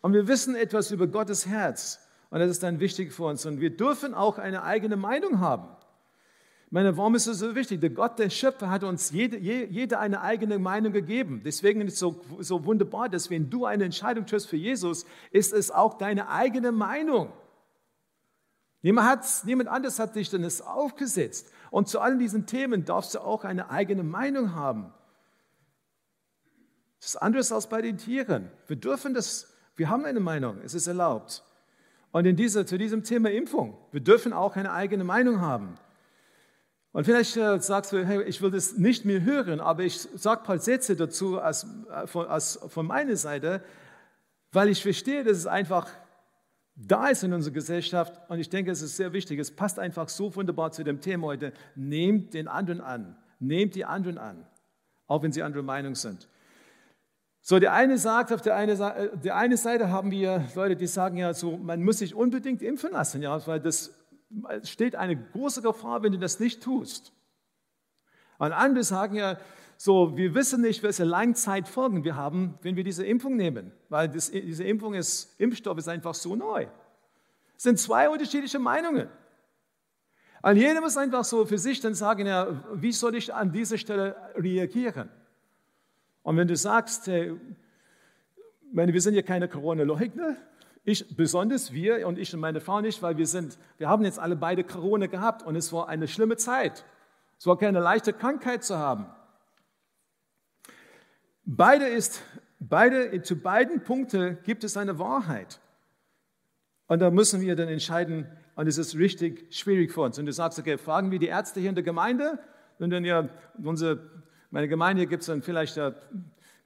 Und 0.00 0.12
wir 0.12 0.28
wissen 0.28 0.54
etwas 0.54 0.90
über 0.90 1.06
Gottes 1.06 1.46
Herz 1.46 2.00
und 2.30 2.40
das 2.40 2.50
ist 2.50 2.62
dann 2.62 2.80
wichtig 2.80 3.12
für 3.12 3.24
uns. 3.24 3.46
Und 3.46 3.60
wir 3.60 3.76
dürfen 3.76 4.14
auch 4.14 4.38
eine 4.38 4.62
eigene 4.62 4.96
Meinung 4.96 5.40
haben. 5.40 5.68
Ich 6.66 6.72
meine, 6.72 6.94
warum 6.98 7.14
ist 7.14 7.26
es 7.26 7.38
so 7.38 7.54
wichtig? 7.54 7.80
Der 7.80 7.88
Gott, 7.88 8.18
der 8.18 8.28
Schöpfer, 8.28 8.68
hat 8.68 8.84
uns 8.84 9.10
jede, 9.10 9.38
jede 9.38 9.98
eine 9.98 10.20
eigene 10.20 10.58
Meinung 10.58 10.92
gegeben. 10.92 11.40
Deswegen 11.42 11.80
ist 11.80 11.94
es 11.94 11.98
so, 11.98 12.20
so 12.40 12.66
wunderbar, 12.66 13.08
dass 13.08 13.30
wenn 13.30 13.48
du 13.48 13.64
eine 13.64 13.84
Entscheidung 13.84 14.26
triffst 14.26 14.48
für 14.48 14.58
Jesus, 14.58 15.06
ist 15.30 15.54
es 15.54 15.70
auch 15.70 15.96
deine 15.96 16.28
eigene 16.28 16.70
Meinung. 16.70 17.32
Niemand, 18.82 19.08
hat, 19.08 19.26
niemand 19.44 19.70
anders 19.70 19.98
hat 19.98 20.14
dich 20.14 20.28
denn 20.28 20.44
es 20.44 20.60
aufgesetzt. 20.60 21.50
Und 21.70 21.88
zu 21.88 22.00
all 22.00 22.18
diesen 22.18 22.44
Themen 22.44 22.84
darfst 22.84 23.14
du 23.14 23.20
auch 23.20 23.44
eine 23.44 23.70
eigene 23.70 24.02
Meinung 24.02 24.54
haben. 24.54 24.92
Das 27.00 27.10
ist 27.10 27.16
anders 27.16 27.50
als 27.50 27.68
bei 27.68 27.80
den 27.80 27.96
Tieren. 27.96 28.50
Wir 28.66 28.76
dürfen 28.76 29.14
das, 29.14 29.54
wir 29.78 29.88
haben 29.88 30.04
eine 30.04 30.20
Meinung, 30.20 30.58
es 30.64 30.74
ist 30.74 30.88
erlaubt. 30.88 31.44
Und 32.10 32.26
in 32.26 32.36
dieser, 32.36 32.66
zu 32.66 32.76
diesem 32.76 33.04
Thema 33.04 33.30
Impfung, 33.30 33.78
wir 33.92 34.00
dürfen 34.00 34.32
auch 34.32 34.56
eine 34.56 34.72
eigene 34.72 35.04
Meinung 35.04 35.40
haben. 35.40 35.78
Und 36.92 37.04
vielleicht 37.04 37.36
äh, 37.36 37.60
sagst 37.60 37.92
du, 37.92 38.04
hey, 38.04 38.24
ich 38.24 38.42
will 38.42 38.50
das 38.50 38.76
nicht 38.76 39.04
mehr 39.04 39.22
hören, 39.22 39.60
aber 39.60 39.84
ich 39.84 40.00
sage 40.00 40.40
ein 40.40 40.46
paar 40.46 40.58
Sätze 40.58 40.96
dazu 40.96 41.38
als, 41.38 41.66
äh, 41.92 42.06
von, 42.08 42.26
als, 42.26 42.58
von 42.68 42.86
meiner 42.86 43.14
Seite, 43.14 43.62
weil 44.50 44.68
ich 44.68 44.82
verstehe, 44.82 45.22
dass 45.22 45.36
es 45.36 45.46
einfach 45.46 45.88
da 46.74 47.08
ist 47.08 47.22
in 47.22 47.32
unserer 47.32 47.54
Gesellschaft. 47.54 48.18
Und 48.28 48.40
ich 48.40 48.48
denke, 48.48 48.70
es 48.72 48.82
ist 48.82 48.96
sehr 48.96 49.12
wichtig. 49.12 49.38
Es 49.38 49.54
passt 49.54 49.78
einfach 49.78 50.08
so 50.08 50.34
wunderbar 50.34 50.72
zu 50.72 50.82
dem 50.82 51.00
Thema 51.00 51.28
heute. 51.28 51.52
Nehmt 51.76 52.34
den 52.34 52.48
anderen 52.48 52.80
an. 52.80 53.16
Nehmt 53.38 53.74
die 53.76 53.84
anderen 53.84 54.18
an, 54.18 54.44
auch 55.06 55.22
wenn 55.22 55.30
sie 55.30 55.42
anderer 55.42 55.62
Meinung 55.62 55.94
sind. 55.94 56.28
So, 57.48 57.58
der 57.58 57.72
eine 57.72 57.96
sagt, 57.96 58.30
auf 58.30 58.42
der 58.42 58.56
eine, 58.56 58.72
äh, 58.72 59.16
der 59.16 59.34
eine 59.36 59.56
Seite 59.56 59.88
haben 59.88 60.10
wir 60.10 60.44
Leute, 60.54 60.76
die 60.76 60.86
sagen 60.86 61.16
ja 61.16 61.32
so, 61.32 61.56
man 61.56 61.82
muss 61.82 62.00
sich 62.00 62.14
unbedingt 62.14 62.60
impfen 62.60 62.92
lassen, 62.92 63.22
ja, 63.22 63.46
weil 63.46 63.58
das 63.58 63.94
steht 64.64 64.94
eine 64.94 65.16
große 65.16 65.62
Gefahr, 65.62 66.02
wenn 66.02 66.12
du 66.12 66.18
das 66.18 66.40
nicht 66.40 66.62
tust. 66.62 67.10
Und 68.36 68.52
andere 68.52 68.84
sagen 68.84 69.14
ja, 69.14 69.38
so, 69.78 70.14
wir 70.14 70.34
wissen 70.34 70.60
nicht, 70.60 70.82
welche 70.82 71.04
Langzeitfolgen 71.04 72.04
wir 72.04 72.16
haben, 72.16 72.58
wenn 72.60 72.76
wir 72.76 72.84
diese 72.84 73.06
Impfung 73.06 73.34
nehmen, 73.36 73.72
weil 73.88 74.10
das, 74.10 74.30
diese 74.30 74.64
Impfung 74.64 74.92
ist, 74.92 75.34
Impfstoff 75.40 75.78
ist 75.78 75.88
einfach 75.88 76.12
so 76.12 76.36
neu. 76.36 76.66
Es 77.56 77.62
sind 77.62 77.78
zwei 77.78 78.10
unterschiedliche 78.10 78.58
Meinungen. 78.58 79.08
Und 80.42 80.56
jeder 80.56 80.82
muss 80.82 80.98
einfach 80.98 81.24
so 81.24 81.46
für 81.46 81.56
sich 81.56 81.80
dann 81.80 81.94
sagen, 81.94 82.26
ja, 82.26 82.62
wie 82.74 82.92
soll 82.92 83.14
ich 83.14 83.32
an 83.32 83.50
dieser 83.52 83.78
Stelle 83.78 84.16
reagieren? 84.36 85.08
Und 86.22 86.36
wenn 86.36 86.48
du 86.48 86.56
sagst, 86.56 87.06
hey, 87.06 87.34
meine, 88.72 88.92
wir 88.92 89.00
sind 89.00 89.14
ja 89.14 89.22
keine 89.22 89.48
Corona-Leugner, 89.48 90.36
ich 90.84 91.16
besonders 91.16 91.72
wir 91.72 92.06
und 92.06 92.18
ich 92.18 92.32
und 92.32 92.40
meine 92.40 92.60
Frau 92.60 92.80
nicht, 92.80 93.02
weil 93.02 93.16
wir 93.16 93.26
sind, 93.26 93.58
wir 93.76 93.88
haben 93.88 94.04
jetzt 94.04 94.18
alle 94.18 94.36
beide 94.36 94.64
Corona 94.64 95.06
gehabt 95.06 95.42
und 95.42 95.56
es 95.56 95.72
war 95.72 95.88
eine 95.88 96.08
schlimme 96.08 96.36
Zeit. 96.36 96.84
Es 97.38 97.46
war 97.46 97.58
keine 97.58 97.80
leichte 97.80 98.12
Krankheit 98.12 98.64
zu 98.64 98.78
haben. 98.78 99.06
Beide 101.44 101.86
ist, 101.86 102.22
beide, 102.58 103.22
zu 103.22 103.36
beiden 103.36 103.82
Punkten 103.82 104.38
gibt 104.42 104.64
es 104.64 104.76
eine 104.76 104.98
Wahrheit. 104.98 105.60
Und 106.88 107.00
da 107.00 107.10
müssen 107.10 107.40
wir 107.40 107.54
dann 107.54 107.68
entscheiden, 107.68 108.26
und 108.54 108.66
es 108.66 108.76
ist 108.76 108.96
richtig 108.96 109.54
schwierig 109.54 109.92
für 109.92 110.00
uns. 110.00 110.18
Und 110.18 110.26
du 110.26 110.32
sagst, 110.32 110.58
okay, 110.58 110.78
fragen 110.78 111.10
wir 111.10 111.18
die 111.18 111.28
Ärzte 111.28 111.60
hier 111.60 111.68
in 111.68 111.74
der 111.74 111.84
Gemeinde, 111.84 112.38
und 112.78 112.90
dann 112.90 113.04
ja, 113.04 113.28
unsere, 113.62 114.00
meine 114.50 114.68
Gemeinde 114.68 115.06
gibt 115.06 115.22
es 115.22 115.26
dann 115.26 115.42
vielleicht, 115.42 115.78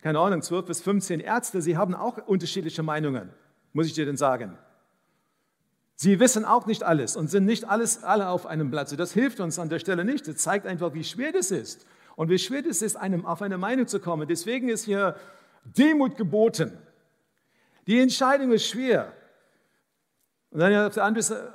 keine 0.03 0.19
Ahnung, 0.19 0.43
12 0.43 0.67
bis 0.67 0.81
15 0.81 1.21
Ärzte, 1.21 1.63
sie 1.63 1.77
haben 1.77 1.95
auch 1.95 2.19
unterschiedliche 2.27 2.83
Meinungen 2.83 3.31
muss 3.73 3.87
ich 3.87 3.95
dir 3.95 4.07
denn 4.07 4.17
sagen? 4.17 4.59
Sie 5.95 6.19
wissen 6.21 6.45
auch 6.45 6.67
nicht 6.67 6.83
alles 6.83 7.17
und 7.17 7.31
sind 7.31 7.45
nicht 7.45 7.65
alles 7.65 8.03
alle 8.03 8.29
auf 8.29 8.47
einem 8.47 8.71
Platz. 8.71 8.95
Das 8.97 9.13
hilft 9.13 9.41
uns 9.41 9.59
an 9.59 9.69
der 9.69 9.79
Stelle 9.79 10.05
nicht. 10.05 10.27
Das 10.27 10.37
zeigt 10.37 10.67
einfach, 10.67 10.95
wie 10.95 11.05
schwer 11.05 11.33
das 11.33 11.51
ist 11.51 11.87
und 12.17 12.29
wie 12.29 12.39
schwer 12.39 12.65
es 12.67 12.83
ist, 12.83 12.97
einem, 12.97 13.25
auf 13.25 13.41
eine 13.43 13.59
Meinung 13.59 13.87
zu 13.87 14.01
kommen. 14.01 14.27
Deswegen 14.27 14.69
ist 14.69 14.85
hier 14.85 15.17
Demut 15.65 16.17
geboten. 16.17 16.77
Die 17.87 18.01
Entscheidung 18.01 18.53
ist 18.53 18.67
schwer. 18.67 19.13
Und 20.51 20.61
dann 20.61 20.87
auf 20.87 20.95
der 20.95 21.05
anderen 21.05 21.23
Seite, 21.23 21.53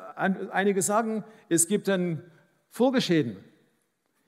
einige 0.52 0.82
sagen, 0.82 1.24
es 1.50 1.68
gibt 1.68 1.88
dann 1.88 2.24
Folgeschäden. 2.70 3.38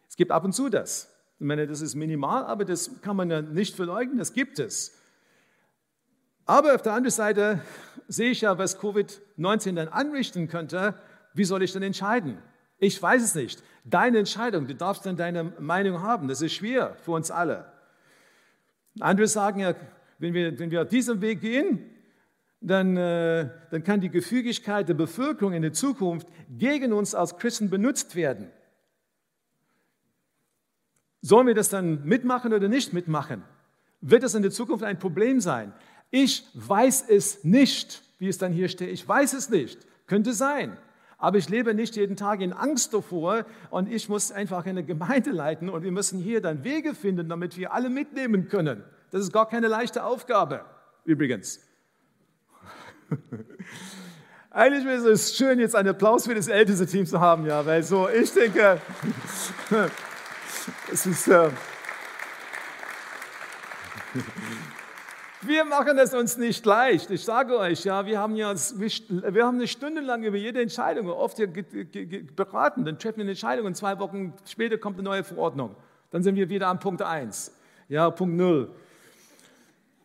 Es 0.07 0.15
gibt 0.15 0.31
ab 0.31 0.43
und 0.43 0.53
zu 0.53 0.69
das. 0.69 1.09
Ich 1.39 1.45
meine, 1.45 1.67
das 1.67 1.80
ist 1.80 1.95
minimal, 1.95 2.43
aber 2.43 2.65
das 2.65 3.02
kann 3.02 3.15
man 3.15 3.32
ja 3.32 3.41
nicht 3.41 3.75
verleugnen, 3.75 4.17
das 4.17 4.34
gibt 4.34 4.60
es. 4.60 4.97
Aber 6.45 6.75
auf 6.75 6.82
der 6.82 6.93
anderen 6.93 7.15
Seite 7.15 7.62
sehe 8.10 8.32
ich 8.32 8.41
ja, 8.41 8.58
was 8.58 8.78
Covid-19 8.80 9.75
dann 9.75 9.88
anrichten 9.88 10.49
könnte. 10.49 10.95
Wie 11.34 11.45
soll 11.45 11.63
ich 11.63 11.71
denn 11.71 11.84
entscheiden? 11.84 12.39
Ich 12.78 13.02
weiß 13.02 13.23
es 13.23 13.36
nicht. 13.36 13.63
Deine 13.86 14.19
Entscheidung, 14.19 14.67
du 14.67 14.75
darfst 14.75 15.06
dann 15.06 15.15
deine 15.15 15.45
Meinung 15.60 16.02
haben. 16.02 16.28
Das 16.28 16.41
ist 16.41 16.54
schwer 16.54 16.97
für 17.04 17.12
uns 17.12 17.32
alle. 17.32 17.71
Andere 18.99 19.28
sagen 19.28 19.62
ja, 19.62 19.75
wenn 20.17 20.34
wir, 20.34 20.60
wenn 20.60 20.71
wir 20.71 20.82
auf 20.82 20.89
diesem 20.89 21.21
Weg 21.21 21.39
gehen, 21.39 21.86
dann, 22.62 22.97
äh, 22.97 23.49
dann 23.71 23.84
kann 23.84 24.02
die 24.02 24.10
Gefügigkeit 24.10 24.89
der 24.89 24.93
Bevölkerung 24.93 25.54
in 25.54 25.62
der 25.62 25.71
Zukunft 25.71 26.28
gegen 26.49 26.91
uns 26.91 27.15
als 27.15 27.38
Christen 27.38 27.69
benutzt 27.69 28.15
werden. 28.15 28.52
Sollen 31.21 31.47
wir 31.47 31.55
das 31.55 31.69
dann 31.69 32.03
mitmachen 32.05 32.53
oder 32.53 32.67
nicht 32.67 32.93
mitmachen? 32.93 33.43
Wird 34.01 34.23
das 34.23 34.36
in 34.36 34.41
der 34.41 34.51
Zukunft 34.51 34.84
ein 34.84 34.99
Problem 34.99 35.41
sein? 35.41 35.73
Ich 36.12 36.45
weiß 36.53 37.05
es 37.10 37.43
nicht, 37.43 38.01
wie 38.17 38.29
es 38.29 38.38
dann 38.38 38.53
hier 38.53 38.69
steht. 38.69 38.89
Ich 38.89 39.08
weiß 39.08 39.34
es 39.34 39.49
nicht. 39.49 39.86
Könnte 40.08 40.34
sein. 40.34 40.77
Aber 41.17 41.38
ich 41.38 41.49
lebe 41.49 41.73
nicht 41.73 41.97
jeden 41.97 42.15
Tag 42.15 42.39
in 42.39 42.53
Angst 42.53 42.93
davor 42.93 43.45
und 43.69 43.91
ich 43.91 44.08
muss 44.08 44.32
einfach 44.32 44.65
eine 44.65 44.84
Gemeinde 44.86 45.32
leiten 45.32 45.69
und 45.69 45.84
wir 45.84 45.91
müssen 45.91 46.19
hier 46.19 46.41
dann 46.41 46.63
Wege 46.63 46.95
finden, 46.95 47.27
damit 47.27 47.58
wir 47.58 47.73
alle 47.73 47.89
mitnehmen 47.89 48.47
können. 48.47 48.84
Das 49.12 49.21
ist 49.21 49.34
gar 49.34 49.49
keine 49.49 49.67
leichte 49.67 50.05
Aufgabe, 50.05 50.63
übrigens. 51.03 51.60
Eigentlich 54.49 54.86
ist 54.86 55.03
es 55.05 55.36
schön, 55.36 55.60
jetzt 55.60 55.75
einen 55.75 55.89
Applaus 55.89 56.25
für 56.25 56.36
das 56.36 56.47
älteste 56.47 56.86
Team 56.86 57.05
zu 57.05 57.19
haben, 57.19 57.45
ja, 57.45 57.65
weil 57.65 57.84
so, 57.84 58.08
ich 58.08 58.32
denke, 58.32 58.82
es 60.91 61.05
ist. 61.05 61.27
Äh, 61.27 61.49
wir 65.41 65.65
machen 65.65 65.97
es 65.97 66.13
uns 66.13 66.38
nicht 66.38 66.65
leicht. 66.65 67.12
Ich 67.12 67.23
sage 67.23 67.58
euch, 67.58 67.86
ja, 67.86 68.05
wir 68.05 68.19
haben 68.19 68.36
ja, 68.36 68.53
wir 68.53 69.45
haben 69.45 69.55
eine 69.55 69.67
Stunde 69.67 70.01
lang 70.01 70.23
über 70.23 70.38
jede 70.38 70.62
Entscheidung 70.62 71.08
oft 71.10 71.38
beraten. 72.36 72.86
Dann 72.86 72.99
treffen 72.99 73.17
wir 73.17 73.23
eine 73.23 73.32
Entscheidung 73.32 73.65
und 73.65 73.75
zwei 73.75 73.99
Wochen 73.99 74.34
später 74.45 74.77
kommt 74.77 74.97
eine 74.97 75.03
neue 75.03 75.23
Verordnung. 75.23 75.75
Dann 76.12 76.23
sind 76.23 76.36
wir 76.36 76.49
wieder 76.49 76.67
am 76.67 76.79
Punkt 76.79 77.01
1. 77.01 77.53
Ja, 77.88 78.10
Punkt 78.10 78.36
0. 78.36 78.69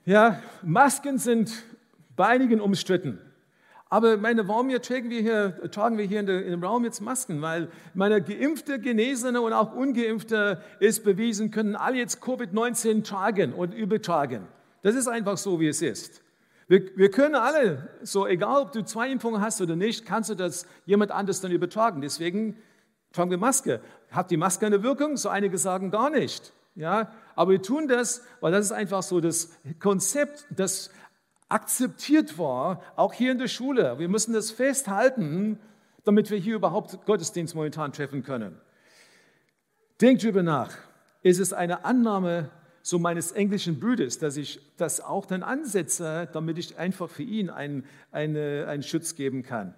Ja, 0.05 0.41
Masken 0.63 1.19
sind 1.19 1.65
bei 2.15 2.27
einigen 2.29 2.61
umstritten. 2.61 3.19
Aber 3.95 4.17
meine, 4.17 4.49
warum 4.49 4.71
hier 4.71 4.83
tragen 4.83 5.09
wir 5.09 5.21
hier, 5.21 5.71
tragen 5.71 5.99
wir 5.99 6.05
hier 6.05 6.19
in, 6.19 6.27
dem 6.27 6.65
Raum 6.65 6.83
jetzt 6.85 7.01
Masken? 7.01 7.43
Weil 7.43 7.69
meine 7.95 8.21
Geimpfte, 8.21 8.81
Genesene 8.81 9.41
und 9.41 9.53
auch 9.53 9.73
Ungeimpfte 9.73 10.61
ist 10.81 11.05
bewiesen, 11.05 11.53
können 11.53 11.77
alle 11.77 11.99
jetzt 11.99 12.21
Covid-19 12.21 13.05
tragen 13.05 13.53
und 13.53 13.73
übertragen. 13.73 14.49
Das 14.83 14.97
ist 14.97 15.07
einfach 15.07 15.37
so, 15.37 15.61
wie 15.61 15.69
es 15.69 15.81
ist. 15.81 16.23
Wir, 16.67 16.91
wir, 16.97 17.09
können 17.09 17.37
alle, 17.37 17.89
so 18.03 18.27
egal 18.27 18.63
ob 18.63 18.73
du 18.73 18.83
zwei 18.83 19.09
Impfungen 19.13 19.41
hast 19.41 19.61
oder 19.61 19.77
nicht, 19.77 20.05
kannst 20.05 20.29
du 20.29 20.35
das 20.35 20.67
jemand 20.87 21.13
anders 21.13 21.41
dann 21.41 21.53
übertragen. 21.53 22.01
Deswegen 22.01 22.57
tragen 23.13 23.31
wir 23.31 23.39
Maske. 23.39 23.81
Hat 24.11 24.33
die 24.33 24.37
Maske 24.37 24.67
eine 24.67 24.83
Wirkung? 24.83 25.17
So 25.17 25.29
einige 25.29 25.57
sagen 25.57 25.93
gar 25.93 26.11
nicht. 26.11 26.53
Ja, 26.75 27.13
aber 27.37 27.53
wir 27.53 27.63
tun 27.63 27.87
das, 27.87 28.23
weil 28.41 28.51
das 28.51 28.67
ist 28.67 28.73
einfach 28.73 29.05
so 29.05 29.21
das 29.21 29.57
Konzept, 29.79 30.47
das 30.51 30.91
akzeptiert 31.49 32.39
war, 32.39 32.83
auch 32.97 33.13
hier 33.13 33.33
in 33.33 33.39
der 33.39 33.49
Schule. 33.49 33.99
Wir 33.99 34.09
müssen 34.09 34.33
das 34.33 34.51
festhalten, 34.51 35.59
damit 36.05 36.31
wir 36.31 36.39
hier 36.39 36.57
überhaupt 36.57 37.05
Gottesdienst 37.07 37.55
momentan 37.55 37.93
treffen 37.93 38.23
können. 38.23 38.61
Denkt 40.01 40.23
drüber 40.23 40.43
nach. 40.43 40.73
Ist 41.23 41.41
es 41.41 41.53
eine 41.53 41.85
Annahme 41.85 42.51
so 42.83 42.99
meines 42.99 43.33
englischen 43.33 43.81
Bruders, 43.81 44.19
dass 44.19 44.37
ich 44.37 44.61
das 44.77 45.01
auch 45.01 45.25
dann 45.25 45.43
ansetze, 45.43 46.29
damit 46.33 46.59
ich 46.59 46.77
einfach 46.77 47.09
für 47.09 47.23
ihn 47.23 47.49
einen, 47.49 47.87
eine, 48.13 48.67
einen 48.69 48.83
Schutz 48.83 49.15
geben 49.15 49.43
kann. 49.43 49.75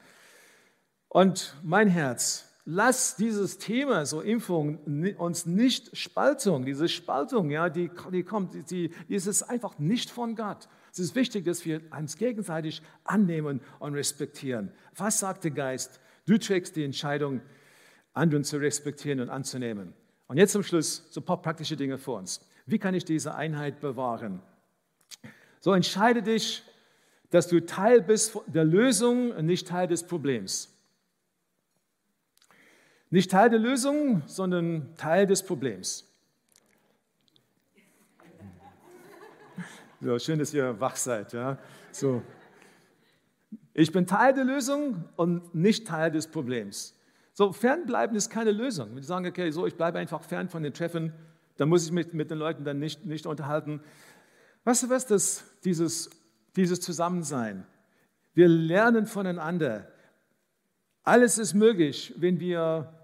Und 1.09 1.55
mein 1.63 1.87
Herz, 1.87 2.47
lass 2.65 3.15
dieses 3.15 3.59
Thema, 3.59 4.07
so 4.07 4.21
Impfung, 4.21 4.79
uns 5.19 5.47
nicht 5.47 5.97
Spaltung, 5.97 6.65
diese 6.65 6.89
Spaltung, 6.89 7.51
ja, 7.51 7.69
die, 7.69 7.91
die 8.13 8.25
kommt, 8.25 8.71
die, 8.71 8.91
die 9.07 9.15
ist 9.15 9.29
es 9.29 9.45
einfach 9.45 9.79
nicht 9.79 10.11
von 10.11 10.35
Gott. 10.35 10.69
Es 10.97 11.01
ist 11.01 11.15
wichtig, 11.15 11.45
dass 11.45 11.63
wir 11.67 11.83
uns 11.91 12.17
gegenseitig 12.17 12.81
annehmen 13.05 13.61
und 13.81 13.93
respektieren. 13.93 14.73
Was 14.95 15.19
sagt 15.21 15.45
der 15.45 15.51
Geist? 15.51 16.01
Du 16.25 16.39
trägst 16.39 16.75
die 16.75 16.85
Entscheidung, 16.85 17.43
anderen 18.15 18.45
zu 18.45 18.57
respektieren 18.57 19.21
und 19.21 19.29
anzunehmen. 19.29 19.93
Und 20.27 20.39
jetzt 20.39 20.53
zum 20.53 20.63
Schluss 20.63 21.07
so 21.11 21.21
ein 21.21 21.25
paar 21.27 21.43
praktische 21.43 21.77
Dinge 21.77 21.99
für 21.99 22.13
uns. 22.13 22.41
Wie 22.65 22.79
kann 22.79 22.95
ich 22.95 23.05
diese 23.05 23.35
Einheit 23.35 23.79
bewahren? 23.81 24.41
So 25.61 25.75
entscheide 25.75 26.23
dich, 26.23 26.63
dass 27.29 27.49
du 27.49 27.61
Teil 27.67 28.01
bist 28.01 28.39
der 28.47 28.65
Lösung 28.65 29.33
und 29.33 29.45
nicht 29.45 29.69
Teil 29.69 29.89
des 29.89 30.03
Problems. 30.03 30.75
Nicht 33.11 33.31
Teil 33.31 33.51
der 33.51 33.59
Lösung, 33.59 34.23
sondern 34.25 34.97
Teil 34.97 35.27
des 35.27 35.43
Problems. 35.43 36.06
So, 40.07 40.21
schön, 40.21 40.39
dass 40.39 40.55
ihr 40.55 40.79
wach 40.79 40.95
seid. 40.95 41.33
Ja? 41.33 41.59
So. 41.91 42.23
Ich 43.75 43.91
bin 43.91 44.07
Teil 44.07 44.35
der 44.35 44.45
Lösung 44.45 45.05
und 45.17 45.53
nicht 45.53 45.85
Teil 45.89 46.13
des 46.13 46.29
Problems. 46.29 46.95
So, 47.33 47.53
fernbleiben 47.53 48.17
ist 48.17 48.31
keine 48.31 48.53
Lösung. 48.53 48.95
Wenn 48.95 49.03
Sie 49.03 49.09
sagen, 49.09 49.27
okay, 49.27 49.51
so, 49.51 49.67
ich 49.67 49.75
bleibe 49.75 49.99
einfach 49.99 50.23
fern 50.23 50.49
von 50.49 50.63
den 50.63 50.73
Treffen, 50.73 51.13
da 51.57 51.67
muss 51.67 51.85
ich 51.85 51.91
mich 51.91 52.13
mit 52.13 52.31
den 52.31 52.39
Leuten 52.39 52.63
dann 52.63 52.79
nicht, 52.79 53.05
nicht 53.05 53.27
unterhalten. 53.27 53.81
Weißt 54.63 54.85
du 54.85 54.91
was, 54.91 55.07
das, 55.07 55.43
dieses, 55.65 56.09
dieses 56.55 56.81
Zusammensein? 56.81 57.67
Wir 58.33 58.47
lernen 58.47 59.07
voneinander. 59.07 59.91
Alles 61.03 61.37
ist 61.37 61.55
möglich, 61.55 62.15
wenn 62.17 62.39
wir 62.39 62.95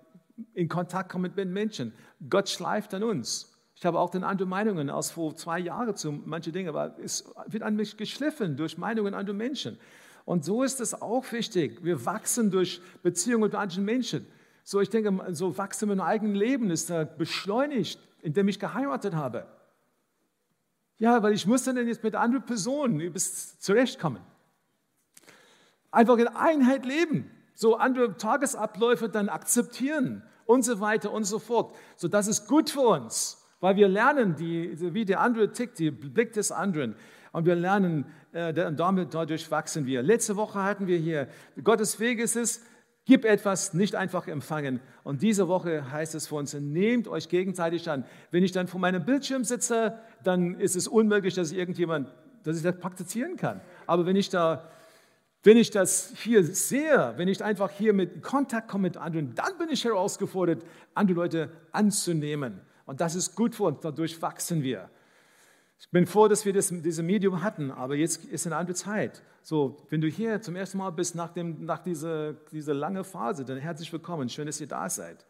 in 0.54 0.68
Kontakt 0.68 1.10
kommen 1.10 1.32
mit 1.34 1.48
Menschen. 1.48 1.94
Gott 2.30 2.48
schleift 2.48 2.94
an 2.94 3.02
uns. 3.02 3.51
Ich 3.82 3.86
habe 3.86 3.98
auch 3.98 4.10
dann 4.10 4.22
andere 4.22 4.46
Meinungen 4.46 4.90
aus 4.90 5.10
vor 5.10 5.34
zwei 5.34 5.58
Jahren 5.58 5.96
zu 5.96 6.12
manchen 6.12 6.52
Dingen, 6.52 6.68
aber 6.68 6.96
es 7.02 7.24
wird 7.48 7.64
an 7.64 7.74
mich 7.74 7.96
geschliffen 7.96 8.56
durch 8.56 8.78
Meinungen 8.78 9.12
anderer 9.12 9.34
Menschen. 9.34 9.76
Und 10.24 10.44
so 10.44 10.62
ist 10.62 10.80
es 10.80 11.02
auch 11.02 11.32
wichtig. 11.32 11.82
Wir 11.82 12.06
wachsen 12.06 12.52
durch 12.52 12.80
Beziehungen 13.02 13.42
mit 13.42 13.56
anderen 13.56 13.84
Menschen. 13.84 14.24
So, 14.62 14.80
ich 14.80 14.88
denke, 14.88 15.34
so 15.34 15.58
wachsen 15.58 15.88
wir 15.88 15.94
im 15.94 16.00
eigenen 16.00 16.36
Leben 16.36 16.70
ist 16.70 16.90
da 16.90 17.02
beschleunigt 17.02 17.98
in 18.20 18.32
dem 18.32 18.46
ich 18.46 18.60
geheiratet 18.60 19.16
habe. 19.16 19.48
Ja, 20.98 21.20
weil 21.24 21.32
ich 21.32 21.48
musste 21.48 21.74
dann 21.74 21.88
jetzt 21.88 22.04
mit 22.04 22.14
anderen 22.14 22.46
Personen 22.46 23.12
zurechtkommen. 23.58 24.22
Einfach 25.90 26.18
in 26.18 26.28
Einheit 26.28 26.86
leben, 26.86 27.28
so 27.56 27.74
andere 27.74 28.16
Tagesabläufe 28.16 29.08
dann 29.08 29.28
akzeptieren 29.28 30.22
und 30.46 30.62
so 30.62 30.78
weiter 30.78 31.10
und 31.10 31.24
so 31.24 31.40
fort. 31.40 31.74
So, 31.96 32.06
das 32.06 32.28
ist 32.28 32.46
gut 32.46 32.70
für 32.70 32.82
uns, 32.82 33.41
weil 33.62 33.76
wir 33.76 33.86
lernen, 33.86 34.34
die, 34.34 34.76
wie 34.92 35.04
der 35.04 35.20
andere 35.20 35.52
tickt, 35.52 35.78
die 35.78 35.92
Blick 35.92 36.32
des 36.32 36.50
anderen. 36.50 36.96
Und 37.30 37.46
wir 37.46 37.54
lernen, 37.54 38.04
äh, 38.32 38.52
damit, 38.52 39.14
dadurch 39.14 39.48
wachsen 39.52 39.86
wir. 39.86 40.02
Letzte 40.02 40.34
Woche 40.34 40.60
hatten 40.62 40.88
wir 40.88 40.98
hier, 40.98 41.28
Gottes 41.62 42.00
Weg 42.00 42.18
ist 42.18 42.34
es, 42.34 42.64
gib 43.04 43.24
etwas, 43.24 43.72
nicht 43.72 43.94
einfach 43.94 44.26
empfangen. 44.26 44.80
Und 45.04 45.22
diese 45.22 45.46
Woche 45.46 45.92
heißt 45.92 46.16
es 46.16 46.26
für 46.26 46.34
uns, 46.34 46.54
nehmt 46.54 47.06
euch 47.06 47.28
gegenseitig 47.28 47.88
an. 47.88 48.04
Wenn 48.32 48.42
ich 48.42 48.50
dann 48.50 48.66
vor 48.66 48.80
meinem 48.80 49.04
Bildschirm 49.04 49.44
sitze, 49.44 49.96
dann 50.24 50.58
ist 50.58 50.74
es 50.74 50.88
unmöglich, 50.88 51.34
dass 51.34 51.52
ich 51.52 51.58
irgendjemand, 51.58 52.12
dass 52.42 52.56
ich 52.56 52.64
das 52.64 52.76
praktizieren 52.80 53.36
kann. 53.36 53.60
Aber 53.86 54.06
wenn 54.06 54.16
ich 54.16 54.28
da 54.28 54.68
wenn 55.44 55.56
ich 55.56 55.70
das 55.70 56.12
hier 56.22 56.44
sehe, 56.44 57.14
wenn 57.16 57.26
ich 57.26 57.42
einfach 57.42 57.70
hier 57.70 57.92
mit 57.92 58.22
Kontakt 58.22 58.68
komme 58.68 58.82
mit 58.82 58.96
anderen, 58.96 59.34
dann 59.34 59.58
bin 59.58 59.70
ich 59.70 59.84
herausgefordert, 59.84 60.64
andere 60.94 61.16
Leute 61.16 61.50
anzunehmen. 61.72 62.60
Und 62.86 63.00
das 63.00 63.14
ist 63.14 63.34
gut 63.34 63.54
für 63.54 63.64
uns, 63.64 63.80
dadurch 63.80 64.20
wachsen 64.20 64.62
wir. 64.62 64.90
Ich 65.78 65.90
bin 65.90 66.06
froh, 66.06 66.28
dass 66.28 66.44
wir 66.44 66.52
das, 66.52 66.68
dieses 66.68 67.02
Medium 67.02 67.42
hatten, 67.42 67.70
aber 67.70 67.96
jetzt 67.96 68.24
ist 68.26 68.46
eine 68.46 68.56
andere 68.56 68.76
Zeit. 68.76 69.22
So, 69.42 69.76
wenn 69.90 70.00
du 70.00 70.06
hier 70.06 70.40
zum 70.40 70.54
ersten 70.54 70.78
Mal 70.78 70.90
bist 70.90 71.16
nach, 71.16 71.30
dem, 71.30 71.64
nach 71.64 71.80
dieser, 71.80 72.34
dieser 72.52 72.74
langen 72.74 73.02
Phase, 73.02 73.44
dann 73.44 73.58
herzlich 73.58 73.92
willkommen. 73.92 74.28
Schön, 74.28 74.46
dass 74.46 74.60
ihr 74.60 74.68
da 74.68 74.88
seid. 74.88 75.24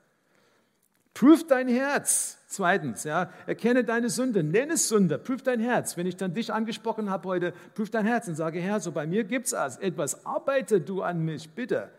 Prüf 1.15 1.47
dein 1.47 1.69
Herz. 1.69 2.39
Zweitens, 2.47 3.05
ja, 3.05 3.31
erkenne 3.47 3.85
deine 3.85 4.11
Sünde, 4.11 4.43
nenne 4.43 4.75
es 4.75 4.89
Sünde, 4.89 5.19
prüf 5.19 5.43
dein 5.43 5.61
Herz. 5.61 5.97
Wenn 5.97 6.07
ich 6.07 6.17
dann 6.17 6.35
dich 6.35 6.53
angesprochen 6.53 7.09
habe 7.09 7.29
heute, 7.29 7.55
prüf 7.75 7.91
dein 7.91 8.05
Herz 8.05 8.29
und 8.29 8.35
sage, 8.35 8.61
Herr, 8.61 8.81
so 8.81 8.93
bei 8.93 9.07
mir 9.07 9.25
gibt 9.25 9.47
es 9.47 9.53
etwas, 9.53 10.27
arbeite 10.27 10.81
du 10.81 11.03
an 11.03 11.25
mich, 11.25 11.51
bitte. 11.51 11.91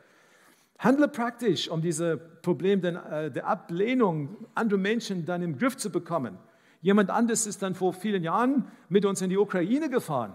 Handle 0.84 1.08
praktisch, 1.08 1.69
um 1.69 1.82
dieses 1.82 2.19
Problem 2.41 2.82
der, 2.82 3.12
äh, 3.12 3.32
der 3.32 3.48
Ablehnung 3.48 4.36
anderer 4.54 4.80
Menschen 4.80 5.26
dann 5.26 5.41
im 5.41 5.58
Griff 5.58 5.78
zu 5.78 5.89
bekommen. 5.89 6.38
Jemand 6.82 7.10
anderes 7.10 7.48
ist 7.48 7.62
dann 7.62 7.74
vor 7.74 7.93
vielen 7.93 8.22
Jahren 8.22 8.67
mit 8.89 9.06
uns 9.06 9.22
in 9.22 9.30
die 9.30 9.38
Ukraine 9.38 9.89
gefahren. 9.89 10.34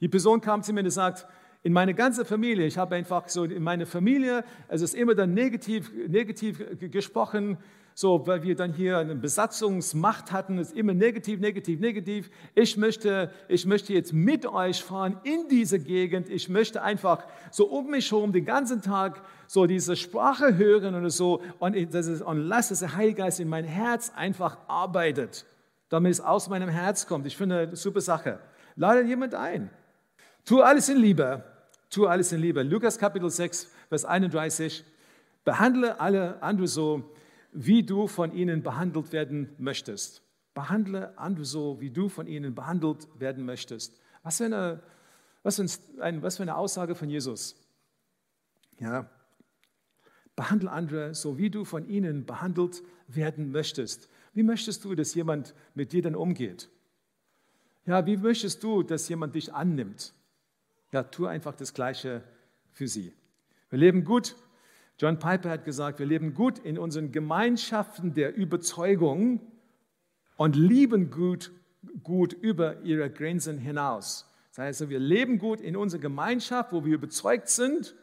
Die 0.00 0.08
Person 0.08 0.40
kam 0.40 0.62
zu 0.62 0.72
mir 0.72 0.82
und 0.82 0.90
sagt, 0.90 1.26
in 1.62 1.74
meine 1.74 1.94
ganze 1.94 2.24
Familie, 2.24 2.66
ich 2.66 2.78
habe 2.78 2.94
einfach 2.94 3.28
so 3.28 3.44
in 3.44 3.62
meine 3.62 3.84
Familie, 3.84 4.44
es 4.68 4.80
ist 4.80 4.94
immer 4.94 5.14
dann 5.14 5.34
negativ, 5.34 5.92
negativ 6.08 6.62
gesprochen, 6.90 7.58
so, 7.96 8.26
weil 8.26 8.42
wir 8.42 8.56
dann 8.56 8.72
hier 8.72 8.98
eine 8.98 9.14
Besatzungsmacht 9.14 10.32
hatten, 10.32 10.58
ist 10.58 10.76
immer 10.76 10.94
negativ, 10.94 11.38
negativ, 11.38 11.78
negativ. 11.78 12.30
Ich 12.54 12.76
möchte, 12.76 13.30
ich 13.46 13.66
möchte 13.66 13.92
jetzt 13.92 14.12
mit 14.12 14.46
euch 14.46 14.82
fahren 14.82 15.20
in 15.22 15.46
diese 15.48 15.78
Gegend. 15.78 16.28
Ich 16.28 16.48
möchte 16.48 16.82
einfach 16.82 17.24
so 17.52 17.66
um 17.66 17.90
mich 17.90 18.10
herum 18.10 18.32
den 18.32 18.44
ganzen 18.44 18.82
Tag 18.82 19.22
so 19.54 19.66
diese 19.66 19.94
Sprache 19.94 20.56
hören 20.56 20.96
und 20.96 21.08
so 21.10 21.40
und, 21.60 21.76
das 21.94 22.08
ist, 22.08 22.22
und 22.22 22.38
lass 22.38 22.70
dass 22.70 22.80
der 22.80 22.96
Heilige 22.96 23.18
Geist 23.18 23.38
in 23.38 23.48
mein 23.48 23.64
Herz 23.64 24.10
einfach 24.16 24.58
arbeitet, 24.66 25.46
damit 25.90 26.10
es 26.10 26.20
aus 26.20 26.48
meinem 26.48 26.68
Herz 26.68 27.06
kommt. 27.06 27.24
Ich 27.24 27.36
finde 27.36 27.60
eine 27.60 27.76
super 27.76 28.00
Sache. 28.00 28.40
Lade 28.74 29.02
jemand 29.02 29.32
ein. 29.36 29.70
Tu 30.44 30.60
alles 30.60 30.88
in 30.88 30.96
Liebe. 30.96 31.44
Tu 31.88 32.04
alles 32.04 32.32
in 32.32 32.40
Liebe. 32.40 32.64
Lukas 32.64 32.98
Kapitel 32.98 33.30
6, 33.30 33.68
Vers 33.88 34.04
31. 34.04 34.84
Behandle 35.44 36.00
alle 36.00 36.42
andere 36.42 36.66
so, 36.66 37.14
wie 37.52 37.84
du 37.84 38.08
von 38.08 38.32
ihnen 38.32 38.64
behandelt 38.64 39.12
werden 39.12 39.54
möchtest. 39.58 40.22
Behandle 40.54 41.16
andere 41.16 41.44
so, 41.44 41.80
wie 41.80 41.90
du 41.90 42.08
von 42.08 42.26
ihnen 42.26 42.56
behandelt 42.56 43.06
werden 43.20 43.44
möchtest. 43.44 44.00
Was 44.24 44.38
für 44.38 44.46
eine, 44.46 44.80
was 45.44 45.56
für 45.56 46.02
ein, 46.02 46.22
was 46.22 46.38
für 46.38 46.42
eine 46.42 46.56
Aussage 46.56 46.96
von 46.96 47.08
Jesus. 47.08 47.54
Ja. 48.80 49.08
Behandle 50.36 50.70
andere 50.70 51.14
so, 51.14 51.38
wie 51.38 51.50
du 51.50 51.64
von 51.64 51.88
ihnen 51.88 52.26
behandelt 52.26 52.82
werden 53.08 53.50
möchtest. 53.52 54.08
Wie 54.32 54.42
möchtest 54.42 54.84
du, 54.84 54.94
dass 54.94 55.14
jemand 55.14 55.54
mit 55.74 55.92
dir 55.92 56.02
dann 56.02 56.16
umgeht? 56.16 56.68
Ja, 57.86 58.06
wie 58.06 58.16
möchtest 58.16 58.62
du, 58.62 58.82
dass 58.82 59.08
jemand 59.08 59.34
dich 59.34 59.52
annimmt? 59.52 60.12
Ja, 60.92 61.02
tu 61.02 61.26
einfach 61.26 61.54
das 61.54 61.74
Gleiche 61.74 62.22
für 62.72 62.88
sie. 62.88 63.12
Wir 63.70 63.78
leben 63.78 64.04
gut 64.04 64.36
John 64.98 65.18
Piper 65.18 65.50
hat 65.50 65.64
gesagt, 65.64 65.98
wir 65.98 66.06
leben 66.06 66.34
gut 66.34 66.60
in 66.60 66.78
unseren 66.78 67.10
Gemeinschaften 67.10 68.14
der 68.14 68.36
Überzeugung 68.36 69.40
und 70.36 70.54
lieben 70.54 71.10
gut, 71.10 71.50
gut 72.04 72.32
über 72.32 72.80
ihre 72.82 73.10
Grenzen 73.10 73.58
hinaus. 73.58 74.30
Das 74.50 74.58
heißt, 74.58 74.88
wir 74.88 75.00
leben 75.00 75.38
gut 75.38 75.60
in 75.60 75.76
unserer 75.76 76.00
Gemeinschaft, 76.00 76.72
wo 76.72 76.84
wir 76.84 76.94
überzeugt 76.94 77.48
sind. 77.48 77.96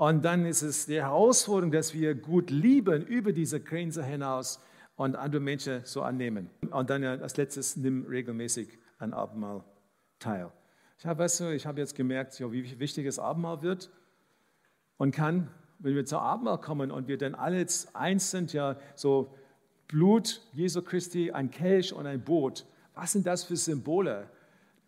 Und 0.00 0.24
dann 0.24 0.46
ist 0.46 0.62
es 0.62 0.86
die 0.86 1.02
Herausforderung, 1.02 1.72
dass 1.72 1.92
wir 1.92 2.14
gut 2.14 2.48
lieben 2.48 3.04
über 3.04 3.34
diese 3.34 3.60
Grenze 3.60 4.02
hinaus 4.02 4.58
und 4.96 5.14
andere 5.14 5.42
Menschen 5.42 5.82
so 5.84 6.00
annehmen. 6.00 6.48
Und 6.70 6.88
dann 6.88 7.04
als 7.04 7.36
letztes, 7.36 7.76
nimm 7.76 8.06
regelmäßig 8.06 8.78
an 8.96 9.12
Abendmahl 9.12 9.62
teil. 10.18 10.50
Ich 10.96 11.04
habe, 11.04 11.22
weißt 11.22 11.40
du, 11.40 11.58
habe 11.66 11.80
jetzt 11.80 11.94
gemerkt, 11.94 12.40
wie 12.40 12.80
wichtig 12.80 13.04
das 13.04 13.18
Abendmahl 13.18 13.60
wird 13.60 13.90
und 14.96 15.14
kann 15.14 15.50
wenn 15.80 15.94
wir 15.94 16.06
zur 16.06 16.22
Abendmahl 16.22 16.58
kommen 16.62 16.90
und 16.90 17.06
wir 17.06 17.18
dann 17.18 17.34
alle 17.34 17.66
eins 17.92 18.30
sind, 18.30 18.54
ja, 18.54 18.76
so 18.94 19.34
Blut 19.86 20.40
Jesu 20.54 20.80
Christi, 20.80 21.30
ein 21.30 21.50
Kelch 21.50 21.92
und 21.92 22.06
ein 22.06 22.24
Boot, 22.24 22.64
was 22.94 23.12
sind 23.12 23.26
das 23.26 23.44
für 23.44 23.56
Symbole, 23.56 24.30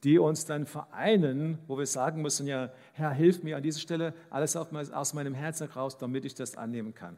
die 0.05 0.19
uns 0.19 0.45
dann 0.45 0.67
vereinen, 0.67 1.59
wo 1.67 1.79
wir 1.79 1.87
sagen 1.87 2.23
müssen, 2.23 2.47
ja, 2.47 2.73
Herr, 2.93 3.13
hilf 3.13 3.43
mir 3.43 3.57
an 3.57 3.63
dieser 3.63 3.81
Stelle 3.81 4.15
alles 4.31 4.57
aus 4.57 5.15
meinem 5.15 5.35
Herzen 5.35 5.69
raus, 5.69 5.99
damit 5.99 6.25
ich 6.25 6.35
das 6.35 6.57
annehmen 6.57 6.95
kann. 6.95 7.17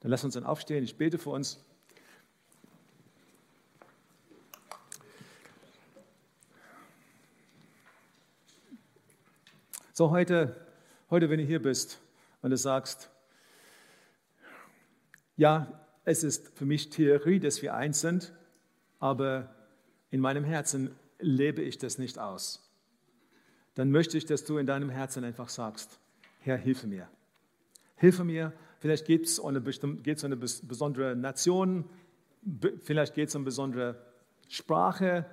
Dann 0.00 0.10
lass 0.10 0.24
uns 0.24 0.34
dann 0.34 0.44
aufstehen, 0.44 0.84
ich 0.84 0.96
bete 0.96 1.18
für 1.18 1.30
uns. 1.30 1.64
So, 9.92 10.10
heute 10.10 10.64
Heute, 11.10 11.30
wenn 11.30 11.38
du 11.38 11.44
hier 11.44 11.62
bist 11.62 12.00
und 12.42 12.50
du 12.50 12.56
sagst, 12.56 13.08
ja, 15.36 15.80
es 16.04 16.24
ist 16.24 16.48
für 16.58 16.64
mich 16.64 16.90
Theorie, 16.90 17.38
dass 17.38 17.62
wir 17.62 17.74
eins 17.74 18.00
sind, 18.00 18.32
aber 18.98 19.54
in 20.14 20.20
meinem 20.20 20.44
Herzen 20.44 20.94
lebe 21.18 21.60
ich 21.60 21.76
das 21.76 21.98
nicht 21.98 22.20
aus. 22.20 22.70
Dann 23.74 23.90
möchte 23.90 24.16
ich, 24.16 24.24
dass 24.24 24.44
du 24.44 24.58
in 24.58 24.66
deinem 24.66 24.88
Herzen 24.88 25.24
einfach 25.24 25.48
sagst, 25.48 25.98
Herr, 26.38 26.56
hilfe 26.56 26.86
mir. 26.86 27.08
Hilfe 27.96 28.22
mir. 28.22 28.52
Vielleicht 28.78 29.06
geht 29.06 29.24
es 29.24 29.40
um 29.40 29.48
eine, 29.48 29.60
besondere 29.60 31.16
Nation, 31.16 31.90
vielleicht 32.84 33.14
geht 33.14 33.28
es 33.28 33.34
um 33.34 33.40
eine 33.40 33.46
besondere 33.46 34.00
Sprache, 34.46 35.26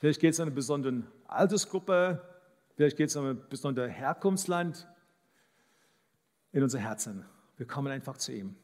vielleicht 0.00 0.20
geht 0.20 0.34
es 0.34 0.40
um 0.40 0.42
eine 0.42 0.54
besondere 0.54 1.04
Altersgruppe, 1.26 2.22
Vielleicht 2.76 2.96
geht 2.96 3.08
es 3.10 3.16
um 3.16 3.26
ein 3.26 3.48
besonderes 3.48 3.90
Herkunftsland 3.92 4.88
in 6.52 6.62
unser 6.62 6.78
Herzen. 6.78 7.24
Wir 7.56 7.66
kommen 7.66 7.92
einfach 7.92 8.16
zu 8.16 8.32
ihm. 8.32 8.56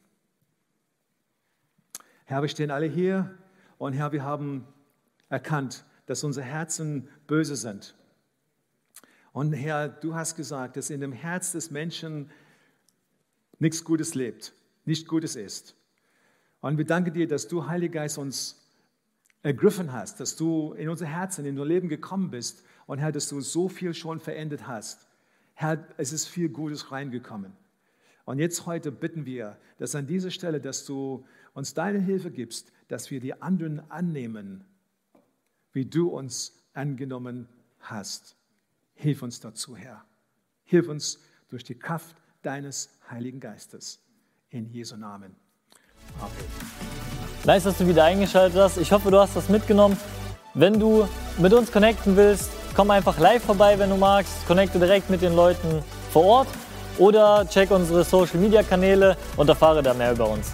Herr, 2.25 2.41
wir 2.41 2.49
stehen 2.49 2.71
alle 2.71 2.87
hier 2.87 3.37
und 3.77 3.93
Herr, 3.93 4.11
wir 4.11 4.23
haben 4.23 4.67
erkannt, 5.29 5.85
dass 6.05 6.23
unsere 6.23 6.45
Herzen 6.45 7.07
böse 7.27 7.55
sind. 7.55 7.95
Und 9.31 9.53
Herr, 9.53 9.87
du 9.87 10.15
hast 10.15 10.35
gesagt, 10.35 10.75
dass 10.75 10.89
in 10.89 11.01
dem 11.01 11.11
Herz 11.11 11.51
des 11.51 11.71
Menschen 11.71 12.31
nichts 13.59 13.83
Gutes 13.83 14.15
lebt, 14.15 14.53
nicht 14.85 15.07
Gutes 15.07 15.35
ist. 15.35 15.75
Und 16.61 16.77
wir 16.77 16.85
danken 16.85 17.13
dir, 17.13 17.27
dass 17.27 17.47
du, 17.47 17.67
Heiliger 17.67 18.01
Geist, 18.01 18.17
uns 18.17 18.67
ergriffen 19.43 19.93
hast, 19.93 20.19
dass 20.19 20.35
du 20.35 20.73
in 20.73 20.89
unser 20.89 21.05
Herzen, 21.05 21.45
in 21.45 21.51
unser 21.51 21.65
Leben 21.65 21.87
gekommen 21.87 22.31
bist 22.31 22.63
und 22.87 22.97
Herr, 22.97 23.11
dass 23.11 23.29
du 23.29 23.39
so 23.39 23.69
viel 23.69 23.93
schon 23.93 24.19
verändert 24.19 24.67
hast. 24.67 25.07
Herr, 25.53 25.87
es 25.97 26.11
ist 26.11 26.27
viel 26.27 26.49
Gutes 26.49 26.91
reingekommen. 26.91 27.53
Und 28.25 28.39
jetzt 28.39 28.65
heute 28.65 28.91
bitten 28.91 29.25
wir, 29.25 29.57
dass 29.77 29.95
an 29.95 30.07
dieser 30.07 30.31
Stelle, 30.31 30.59
dass 30.59 30.85
du 30.85 31.25
uns 31.53 31.73
deine 31.73 31.99
Hilfe 31.99 32.31
gibst, 32.31 32.71
dass 32.87 33.11
wir 33.11 33.19
die 33.19 33.41
anderen 33.41 33.79
annehmen, 33.89 34.65
wie 35.73 35.85
du 35.85 36.09
uns 36.09 36.53
angenommen 36.73 37.47
hast. 37.79 38.35
Hilf 38.93 39.21
uns 39.21 39.39
dazu, 39.39 39.75
Herr. 39.75 40.03
Hilf 40.65 40.87
uns 40.87 41.19
durch 41.49 41.63
die 41.63 41.75
Kraft 41.75 42.15
deines 42.41 42.89
Heiligen 43.09 43.39
Geistes. 43.39 43.99
In 44.49 44.69
Jesu 44.69 44.97
Namen. 44.97 45.35
Amen. 46.19 46.33
Nice, 47.45 47.63
dass 47.63 47.77
du 47.77 47.87
wieder 47.87 48.03
eingeschaltet 48.03 48.59
hast. 48.59 48.77
Ich 48.77 48.91
hoffe, 48.91 49.11
du 49.11 49.19
hast 49.19 49.35
das 49.35 49.47
mitgenommen. 49.49 49.97
Wenn 50.55 50.79
du 50.79 51.07
mit 51.37 51.53
uns 51.53 51.71
connecten 51.71 52.15
willst, 52.15 52.49
Komm 52.75 52.91
einfach 52.91 53.19
live 53.19 53.43
vorbei, 53.43 53.77
wenn 53.77 53.89
du 53.89 53.97
magst. 53.97 54.47
Connecte 54.47 54.79
direkt 54.79 55.09
mit 55.09 55.21
den 55.21 55.35
Leuten 55.35 55.83
vor 56.11 56.23
Ort 56.23 56.47
oder 56.97 57.45
check 57.49 57.71
unsere 57.71 58.03
Social 58.03 58.39
Media 58.39 58.63
Kanäle 58.63 59.17
und 59.35 59.49
erfahre 59.49 59.83
da 59.83 59.93
mehr 59.93 60.13
über 60.13 60.29
uns. 60.29 60.53